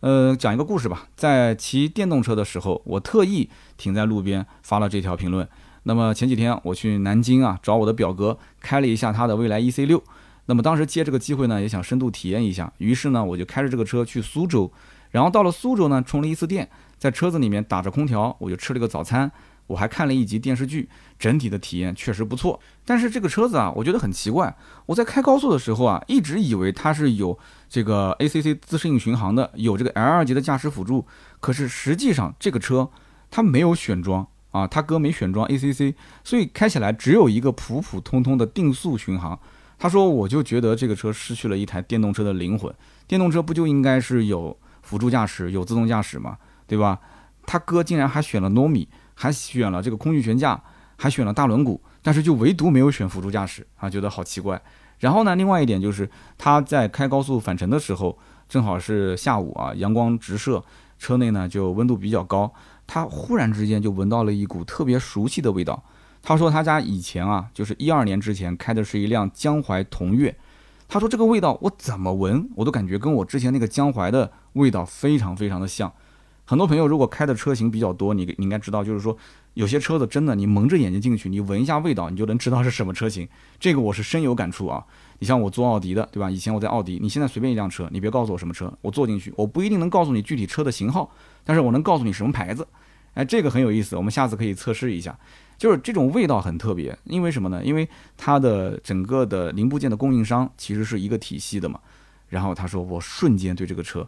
[0.00, 1.08] 呃，讲一个故事吧。
[1.14, 5.46] 在骑电动车的时候，我特意停在路边发了这条评论。
[5.82, 10.02] 那么前几天我去南京啊，找我的表哥开了一下他的蔚来 EC 六。
[10.46, 12.72] 那么当时借这个机会呢，也想深度体验一下。
[12.78, 14.70] 于是呢，我就开着这个车去苏州。
[15.10, 19.30] 然后到了苏州呢，充了一次电，在车子里面打着空调，我就吃了个早餐。
[19.70, 22.58] 我还看了一集电视剧，整体的体验确实不错。
[22.84, 24.52] 但是这个车子啊，我觉得很奇怪。
[24.84, 31.06] 我在开高速的时候啊，一直以为它是有这个 ACC 自适应巡航的，有这个 L 二级的驾驶辅助。
[31.38, 32.90] 可是实际上这个车
[33.30, 35.94] 它没有选装啊，他哥没选装 ACC，
[36.24, 39.38] 所以开起来只有一个普普通通的定速巡航。
[39.78, 42.74] 他说，我就觉得这个车失去了一台电动车的灵魂。
[43.06, 46.36] 电动车不就应该是有辅助驾驶、有自动驾驶吗？
[46.66, 46.98] 对吧？
[47.46, 48.88] 他哥竟然还选了糯米。
[49.20, 50.58] 还选了这个空气悬架，
[50.96, 54.58] 还选了大轮毂，但是就唯独没有选辅助驾驶啊，觉得好奇怪。
[54.98, 56.08] 然后呢，另外一点就是
[56.38, 58.18] 他在开高速返程的时候，
[58.48, 60.64] 正好是下午啊，阳光直射，
[60.98, 62.50] 车内呢就温度比较高，
[62.86, 65.84] 他忽然之间就闻到了一股特别熟悉的味道。
[66.22, 70.34] 他说他家以前啊，就是一二年之前开的是一辆江淮同悦，
[70.88, 75.92] 他说这个味道我怎么闻我都感觉跟我之前那个江淮的味道非常非常的像。
[76.50, 79.16] 很多朋友如果开的车型比较多，你你应该知道，就是说
[79.54, 83.28] 有些车子真的，你蒙着眼睛进去，你闻一下味道，你就能知道是什么车型。
[83.60, 84.84] 这个我是深有感触啊。
[85.20, 86.28] 你像我做奥迪的，对吧？
[86.28, 91.08] 以前我在奥迪，你现在随便一辆车，你别告诉我什么车，我坐进去，我不一定能告诉你具体车的型号，
[91.44, 92.66] 但是我能告诉你什么牌子。
[93.14, 95.16] 哎，这个很有意思，我们下次可以测试一下。
[95.56, 97.64] 就是这种味道很特别，因为什么呢？
[97.64, 101.78] 因为它的整个的零部件的供应商其实是一个体系的嘛。
[102.28, 104.04] 然后他说，我瞬间对这个车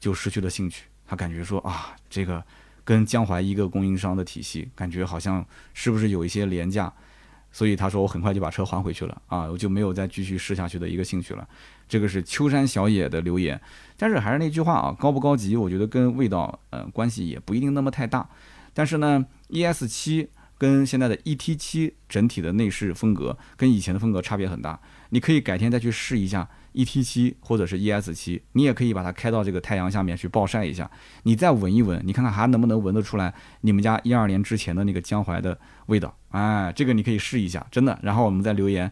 [0.00, 0.84] 就失去了兴趣。
[1.12, 2.42] 他感觉说啊，这个
[2.86, 5.44] 跟江淮一个供应商的体系，感觉好像
[5.74, 6.90] 是不是有一些廉价？
[7.52, 11.46] 所以他说我很快就把车还回去了啊，我就没有再继续试下去的一个兴趣了。
[11.86, 13.60] 这个是秋山小野的留言，
[13.98, 18.26] 但是还是那句话啊，高不高级，我觉得跟味道呃关系也不一定那么太大。
[18.72, 24.80] 但是呢，ES 七跟现在的 ET 七整体的内饰风格跟以前的风格差别很大，
[25.12, 26.48] 你可以改天再去试一下。
[26.74, 27.02] E.T.
[27.02, 28.14] 七或者是 E.S.
[28.14, 30.90] 七，你也可以把它开到这个太阳下面去暴晒一下，
[31.24, 35.58] 你再闻一闻，你看看还能不能闻得出来你们家一二年之前的那个江淮的
[35.88, 36.16] 味道？
[36.30, 37.98] 哎，这个你可以试一下，真的。
[38.02, 38.90] 然后我们再留言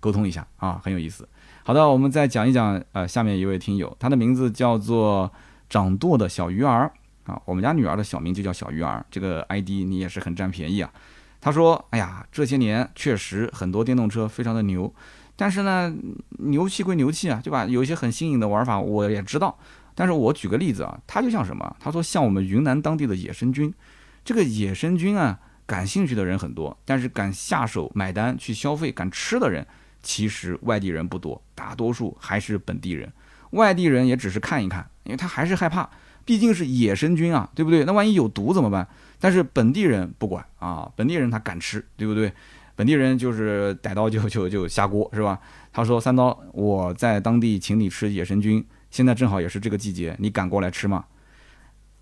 [0.00, 1.28] 沟通一下啊，很有意思。
[1.62, 5.32] 好的，我们再讲一讲呃，下面一位听友，他的名字叫做
[5.68, 6.92] 掌舵的小鱼儿
[7.26, 9.84] 啊，我们家女儿的小名就叫小鱼儿，这个 I.D.
[9.84, 10.92] 你也是很占便宜啊。
[11.40, 14.92] 他说，哎呀，这些年确实很多电动车非常的牛。
[15.40, 15.90] 但是呢，
[16.40, 17.64] 牛气归牛气啊，对吧？
[17.64, 19.58] 有一些很新颖的玩法，我也知道。
[19.94, 21.74] 但是我举个例子啊，它就像什么？
[21.80, 23.72] 他说像我们云南当地的野生菌，
[24.22, 29.66] 这个野生菌啊，感兴趣的人很多，但是敢下手买单去消费、敢吃的人，
[30.02, 33.10] 其实外地人不多，大多数还是本地人。
[33.52, 35.88] 外地人也只是看一看，因为他还是害怕，
[36.26, 37.86] 毕竟是野生菌啊，对不对？
[37.86, 38.86] 那万一有毒怎么办？
[39.18, 42.30] 但是本地人不管啊，本地人他敢吃，对不对？
[42.80, 45.38] 本地人就是逮到就就就下锅是吧？
[45.70, 51.04] 他说三刀，我在当地请你吃野生菌，现在正好也是这个季节，你敢过来吃吗？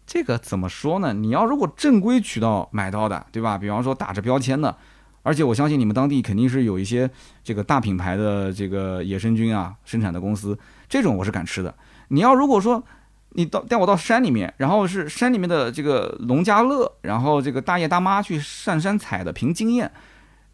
[0.07, 1.13] 这个怎么说呢？
[1.13, 3.59] 你要如果正规渠道买到的，对吧？
[3.59, 4.77] 比方说打着标签的，
[5.25, 7.11] 而且我相信你们当地肯定是有一些
[7.43, 10.57] 这个大品牌的这个野生菌啊生产的公司，
[10.89, 11.75] 这种我是敢吃的。
[12.11, 12.81] 你要如果说
[13.31, 19.91] 你到带我到山里面，然后是山里面的这个农家乐，然后这个大爷大妈去上山采的，凭经验。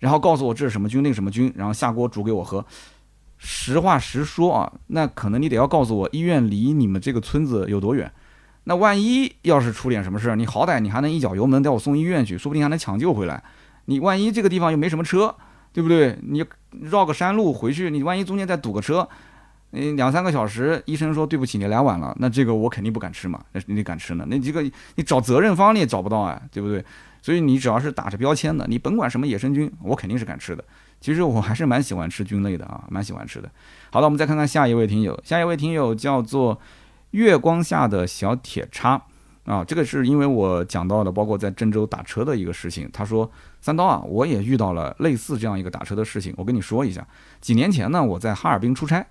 [0.05, 2.62] 然后告诉我这是什么菌，那个什么菌，然后下锅煮给我喝。
[3.38, 8.12] 实话实说啊，那可能你得要告诉我医院离你们这个村子有多远。
[8.64, 13.42] 那万一要是出点什么事儿，你好歹你还能一脚油门带我送医院去，说不定还能抢救回来。
[13.86, 15.34] 你万一这个地方又没什么车，
[15.72, 16.18] 对不对？
[16.20, 16.44] 你
[16.82, 19.09] 绕个山路回去，你万一中间再堵个车，
[19.75, 23.45] 你，两三个小时，医生说对不起，你来晚了，那这个我肯定不敢吃嘛。
[23.53, 24.25] 那你敢吃呢？
[24.29, 24.62] 那这个
[24.95, 26.85] 你找责任方你也找不到啊，对不对？
[27.20, 30.62] 所以你只要是打着标签的，你甭管什么野生菌，我肯定是敢吃的。
[31.01, 33.51] 其实我还是蛮喜欢吃菌类的啊，蛮喜欢吃的。
[33.91, 36.59] 好了，我们再看看下一位听友，下一位听友叫做
[37.11, 39.03] 月光下的小铁叉
[39.45, 42.89] 啊，这个是因为我讲到的，包括在郑州打车的一个事情。
[42.93, 47.07] 他说三刀啊，我也遇到了类似这样一个打车的事情，我跟你说一下。
[47.41, 49.07] 几年前呢，我在哈尔滨出差，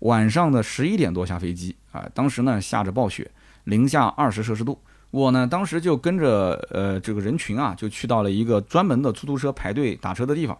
[0.00, 3.30] 晚上的十一点多下飞机啊，当时呢下着暴雪，
[3.64, 4.78] 零下二十摄氏度。
[5.10, 10.56] 我呢，当时就跟着呃这个人群啊，就去到了一个专门的出租车排队打车的地方。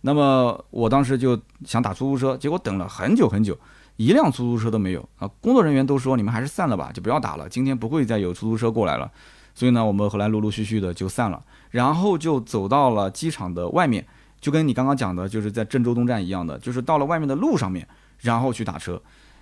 [0.00, 3.58] 那么我当时就想打出租车，结果等了很久很久，
[3.96, 5.28] 一辆出租车都没有啊。
[5.40, 9.10] 工作人员都说你们还是散了吧，就不要打了，今天不会再有出租车过来了。
[9.54, 14.06] 所以呢，我们后来陆陆续续的就散了，然后就走到了机场的外面，
[14.40, 17.86] 就跟你刚刚讲的，就是在郑州东站一样的，就是到了外面的路上面，
[18.20, 19.00] 然后去打车。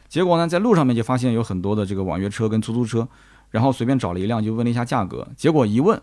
[0.09, 3.09] 结果呢，在路上面就发现有很多的这个网约车跟出租车。
[3.53, 5.99] 然后随便找了一辆，就问了一下价格，结果一问，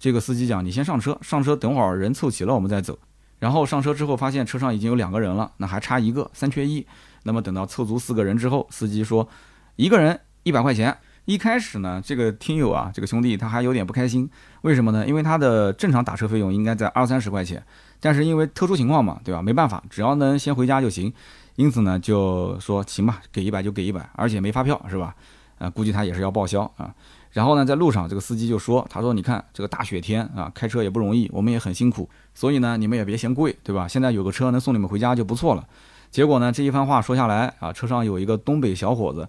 [0.00, 2.98] 这个司机讲：“你先上车，上车等会儿人凑齐了我们再走。”
[3.38, 6.84] 然后上车之后发现车上已经有两个人了，那还差一个，三缺一。
[7.24, 9.28] 那么等到凑足四个人之后，司机说
[9.76, 10.96] ：“一个人一百块钱。”
[11.26, 14.28] 一开始呢，这个听友啊，这个兄弟他还有点不开心，
[14.62, 15.06] 为什么呢？
[15.06, 17.62] 因为他的正常打车费用应该在二三十块钱，
[18.00, 19.42] 但是因为特殊情况嘛，对吧？
[19.42, 21.12] 没办法，只要能先回家就行。
[21.58, 25.12] 因此呢，就说行吧，给一百就给一百，而且没发票，是吧？
[25.58, 26.94] 啊，估计他也是要报销啊。
[27.32, 33.88] 然后呢，在路上，这个司机就说：“他说，你看这个大雪天啊，开车也不容易，我们也很辛苦，所以呢，你们也别嫌贵，对吧？
[33.88, 35.66] 现在有个车能送你们回家就不错了。”
[36.12, 39.28] 结果呢，这一番话说下来啊，车上有一个东北小伙子，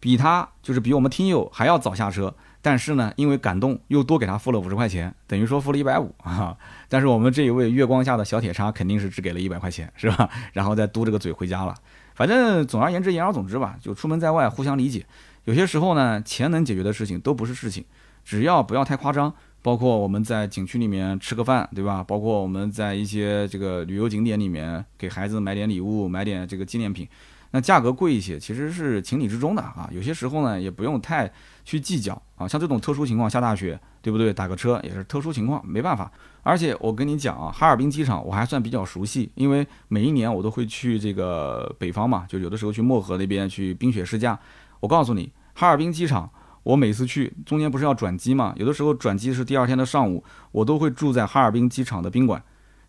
[0.00, 6.56] 比他就是比我们听友还要早下车，但是呢，因为感动又多给他付了五十块钱，等于说付了一百五啊。
[6.88, 10.28] 但是我们这一位月光下的小铁叉肯定是只给了一百块钱，是吧？
[10.52, 11.74] 然后再嘟着个嘴回家了。
[12.14, 15.06] 反正总而言之，言而总之吧，就出门在外互相理解。
[15.44, 17.84] 有些时候呢，钱能解决的事情都不是事情，
[18.24, 19.32] 只要不要太夸张。
[19.60, 22.02] 包括我们在景区里面吃个饭，对吧？
[22.02, 27.06] 包括我们在一些这个旅游景点里面给孩子买点礼物，买点这个纪念品，
[27.50, 29.88] 那价格贵一些其实是情理之中的啊。
[29.92, 31.30] 有些时候呢，也不用太
[31.64, 32.46] 去计较啊。
[32.46, 34.32] 像这种特殊情况下大雪，对不对？
[34.32, 36.10] 打个车也是特殊情况，没办法。
[36.42, 44.38] 而且我跟你讲啊，哈尔滨机场我还算比较熟悉，因为每一年我都会去这个北方嘛，就有的时候去漠河那边去冰雪试驾。
[44.80, 45.30] 我告诉你。
[45.54, 46.30] 哈尔滨机场，
[46.62, 48.54] 我每次去中间不是要转机吗？
[48.56, 50.22] 有的时候转机是第二天的上午，
[50.52, 52.40] 我都会住在哈尔滨机场的宾馆。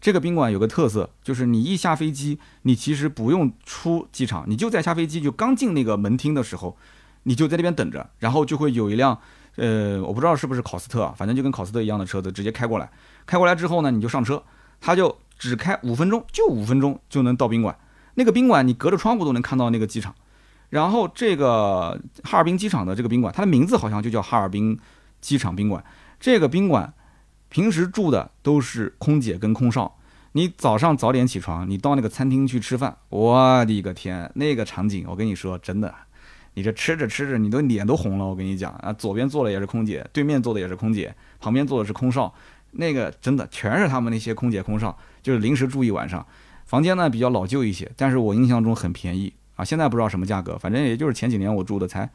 [0.01, 6.77] 这个宾馆有个特色，就是你一下飞机，你其实不用出机场，你就在下飞机就刚进那个门厅的时候，
[7.23, 9.19] 你就在那边等着，然后就会有一辆
[9.57, 12.89] 呃，我不知道是不是考斯特啊，反正就跟考斯特一样的车子直接开过来，
[13.25, 14.41] 开过来之后呢，你就上车，
[14.79, 17.77] 他就只开五分钟，就五分钟就能到宾馆。
[18.15, 20.15] 那个宾馆你隔着窗户都能看到那个机场。
[20.69, 24.79] 然后这个哈尔滨机场的这个宾馆，它的名字好像就叫哈尔滨
[25.19, 25.83] 机场宾馆。
[26.19, 26.93] 这个宾馆
[27.49, 29.97] 平时住的都是空姐跟空少。
[30.33, 35.93] 你早上早点起床，你到那个餐厅去吃饭，我的个天，那个场景，我跟你说真的。
[36.53, 38.25] 你这吃着吃着，你的脸都红了。
[38.25, 42.33] 我跟你讲啊，左边坐的也是空姐，对面坐的也是空姐，旁边坐的是空少，
[42.71, 46.25] 那个真的全是他们那些空姐空少，就是临时住一晚上。
[46.65, 49.65] 房间呢比较老旧一些，但是我印象中很便宜啊。
[49.65, 52.07] 现在不知道什么价格，反正也就是前几年我住的才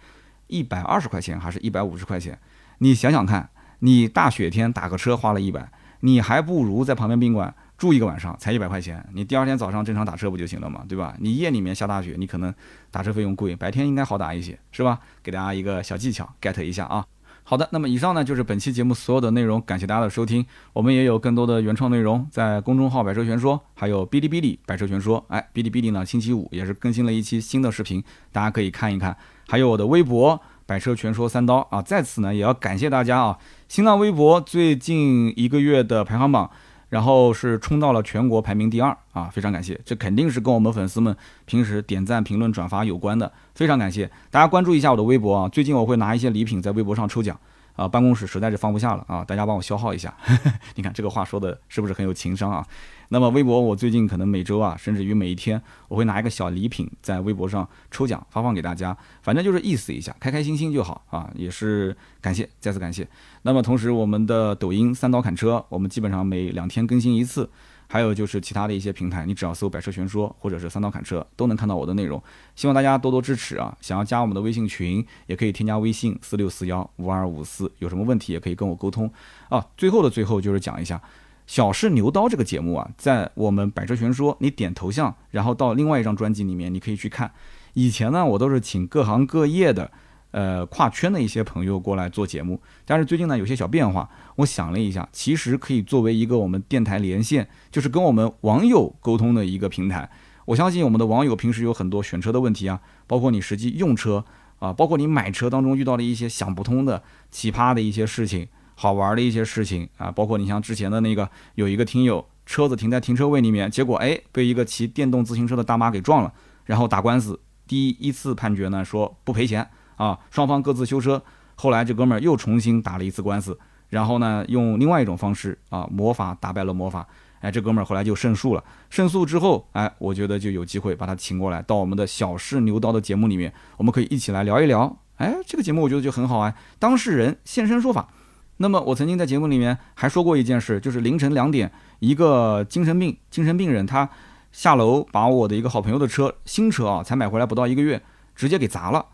[0.47, 2.39] 一百二十块钱，还是一百五十块钱。
[2.78, 3.49] 你想想看，
[3.81, 5.70] 你大雪天打个车花了一百，
[6.01, 7.55] 你还不如在旁边宾馆。
[7.77, 11.12] 住一个晚上才一百块钱，你第二天早上正常打车不就行了嘛，对吧？
[11.18, 12.55] 你夜里面下大雪，你可能
[12.93, 15.01] 打车费用贵，白天应该好打一些，是吧？
[15.25, 17.05] 给大家一个小技巧，get 一下啊。
[17.43, 20.47] 好的，那么以上呢就是本期节目所有的内容，感谢大家的收听。
[20.72, 25.22] 我们也有更多的原创内容在公众号“百车全说”，还有哔哩哔哩“百车全说”。
[25.29, 29.14] 哎，哔哩哔哩呢，星期五也是更新了一期新的视频，大家可以看一看。
[29.49, 33.38] 还有我的微博“百车全说三刀”啊，在此呢也要感谢大家啊，
[33.68, 36.50] 新浪微博最近一个月的排行榜。
[36.90, 47.36] 然后是冲到了全国排名第二啊，非常感谢，这肯定是跟我们粉丝们平时点赞、评论、转发有关的，非常感谢大家关注一下我的微博啊，最近我会拿一些礼品在微博上抽奖。
[47.75, 49.25] 啊，办公室实在是放不下了啊！
[49.25, 50.14] 大家帮我消耗一下。
[50.77, 52.66] 你看这个话说的是不是很有情商啊？
[53.09, 61.31] 那么微博我最近可能每周啊，甚至于每一天，我会拿一个小礼品在微博上抽奖发放给大家，反正就是意思一下，开开心心就好啊！
[61.35, 63.07] 也是感谢，再次感谢。
[63.43, 67.51] 那么同时，我们的抖音三刀砍车，我们基本上每两天更新一次。
[67.87, 72.22] 还有就是其他的一些平台，你只要搜“百车全说”或者是“三刀砍车”，都能看到我的内容。
[72.57, 73.76] 希望大家多多支持啊！
[73.80, 79.11] 想要加我们的微信群，也可以添加微信四六四幺五二五四，有什么问题也可以跟我沟通
[79.49, 79.64] 啊。
[79.76, 80.97] 最后的最后，就是讲一下
[81.47, 87.32] 《小试牛刀》这个节目啊，在我们“百车全说”，你点头像，然后到另外一张专辑里面，你可以去看。
[87.74, 89.91] 以前呢，我都是请各行各业的。
[90.35, 94.11] 呃，跨圈的一些朋友过来做节目，但是最近呢有些小变化。
[94.35, 100.11] 我想了一下，其实可以作为一个我们电台连线，就是跟我们网友沟通的一个平台。
[100.47, 104.24] 我相信我们的网友平时有很多选车的问题啊，包括你实际用车
[104.59, 116.32] 啊，包括你买车当中遇到的一些想不通的奇葩的一些事情，好玩的一些事情啊，包括你像之前的那个有一个听友车子停在停车位里面，结果哎被一个骑电动自行车的大妈给撞了，
[116.64, 119.70] 然后打官司，第一次判决呢说不赔钱。
[119.97, 121.22] 啊，双方各自修车，
[121.55, 123.59] 后来这哥们儿又重新打了一次官司，
[123.90, 127.07] 然后呢，用另外一种方式啊，魔法打败了魔法，
[127.40, 128.64] 哎，这哥们儿后来就胜诉了。
[128.90, 134.97] 胜诉之后，哎，我觉得就有机会把他请过来到我们的小试牛刀的节目里面，我们可以一起来聊一聊。
[135.16, 138.09] 哎，这个节目我觉得就很好啊，当事人现身说法。
[138.57, 144.09] 那么我曾经在节目里面还说过一件事，就是凌晨两点，一个精神病精神病人他
[144.53, 148.01] 下楼把我的一个好朋友的车，新车啊，才买回来不到一个月，
[148.36, 149.07] 直接给砸了。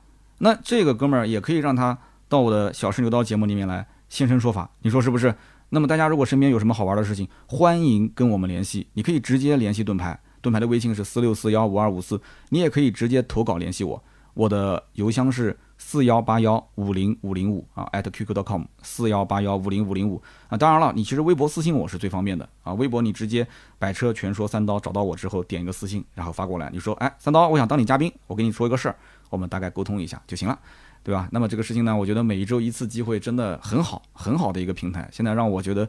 [0.42, 1.96] 那这个哥们儿也可以让他
[2.28, 5.34] 到我的小试牛刀节目里面来现身说法，你说是不是？
[5.68, 8.86] 那么大家如果身边有什么好玩的事情，欢迎跟我们联系。
[8.94, 14.02] 你可以直接联系盾牌，盾牌的微信是四六四幺五二五四，你也可以直接投稿联系我，
[14.34, 20.56] 我的邮箱是四幺八幺五零五零五啊，at qq.com 四幺八幺五零五零五啊。
[20.56, 23.46] 当然了，你其实微博私信我是最方便的啊，微博你直接
[23.78, 28.96] 百车全说三刀找到我之后点一个私信，然后发过来，你说哎三刀，我想当你嘉宾，我跟你说一个事儿。
[29.30, 30.58] 我们大概沟通一下就行了，
[31.02, 31.28] 对吧？
[31.32, 35.08] 那么这个事情呢，我觉得每一周一次机会真的很好，很好的一个平台。
[35.10, 35.88] 现在让我觉得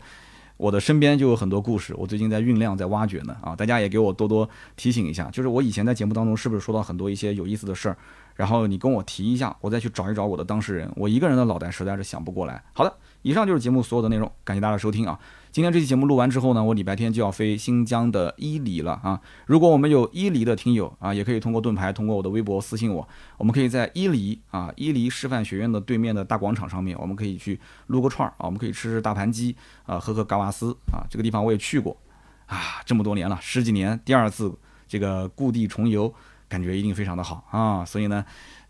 [0.58, 3.36] 我的身边就有很多故事，我最近在酝酿，在挖掘呢。
[3.42, 7.98] 啊，大家也给我多多提醒一下，就是我以前在节目当中是不是说到很多一些有意思的事儿？
[8.36, 10.90] 然后你跟我提一下，我再去找一找我的当事人。
[10.96, 12.64] 我一个人的脑袋实在是想不过来。
[12.74, 15.20] 好的，以上就是节目所有的内容，感谢大家收听啊。
[15.52, 19.20] 今天这期节目录完之后呢，我礼拜天就要飞新疆的伊犁了啊！
[19.46, 23.06] 如果我们有伊犁的听友啊，也可以通过盾牌，通过我的微博私信我，
[23.38, 29.54] 我们可以在伊犁啊，伊犁师范学院的对面的大广场上面，我们可以去撸个串儿啊，我们可以吃吃大盘鸡
[29.86, 31.98] 啊，喝喝嘎瓦斯啊，这个地方我也去过
[32.46, 36.14] 啊，这么多年了，十几年，第二次这个故地重游，
[36.48, 37.84] 感觉一定非常的好啊！
[37.84, 38.24] 所以呢。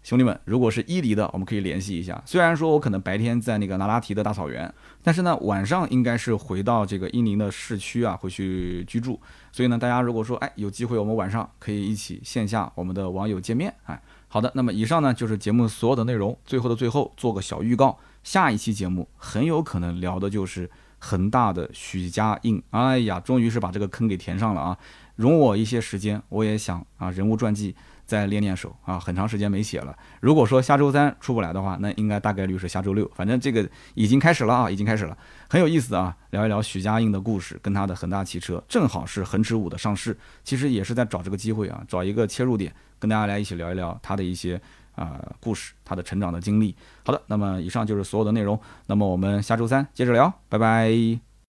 [0.04, 2.20] 兄弟们，如果是伊犁的，我们可以联系一下。
[2.26, 4.74] 虽然说我可能白天在那个那拉提的大草原，
[5.04, 9.20] 但是呢，晚上应该是回到这个伊宁的市区啊，回去居住。
[9.52, 13.72] 所以呢，大家如果说哎有机会，我们晚上可以一起线下我们的网友见面。
[13.86, 16.36] 哎，好的，那么以上呢就是节目所有的内容。
[16.46, 22.62] 最后的最后做个小预告，下一期节目很有可能聊的就是恒大的许家印。
[22.72, 24.78] 哎呀，终于是把这个坑给填上了啊！
[25.16, 27.76] 容我一些时间，我也想啊人物传记。
[28.12, 29.98] 再练练手啊，很长时间没写了。
[30.20, 33.10] 如果说下周三出不来的话，那应该大概率是下周六。
[33.16, 35.18] 反正这个已经开始了啊，已经开始了，
[35.50, 36.14] 很有意思啊。
[36.32, 44.60] 聊一聊许家印的故事，跟他的恒大汽车，正好是恒驰五的上市，其实也是在找这个机会啊，找一个切入点，跟大家来一起聊一聊他的一些
[44.96, 46.76] 啊故事，他的成长的经历。
[47.06, 51.31] 好的，那么以上就是所有的内容，那么我们下周三接着聊，拜拜。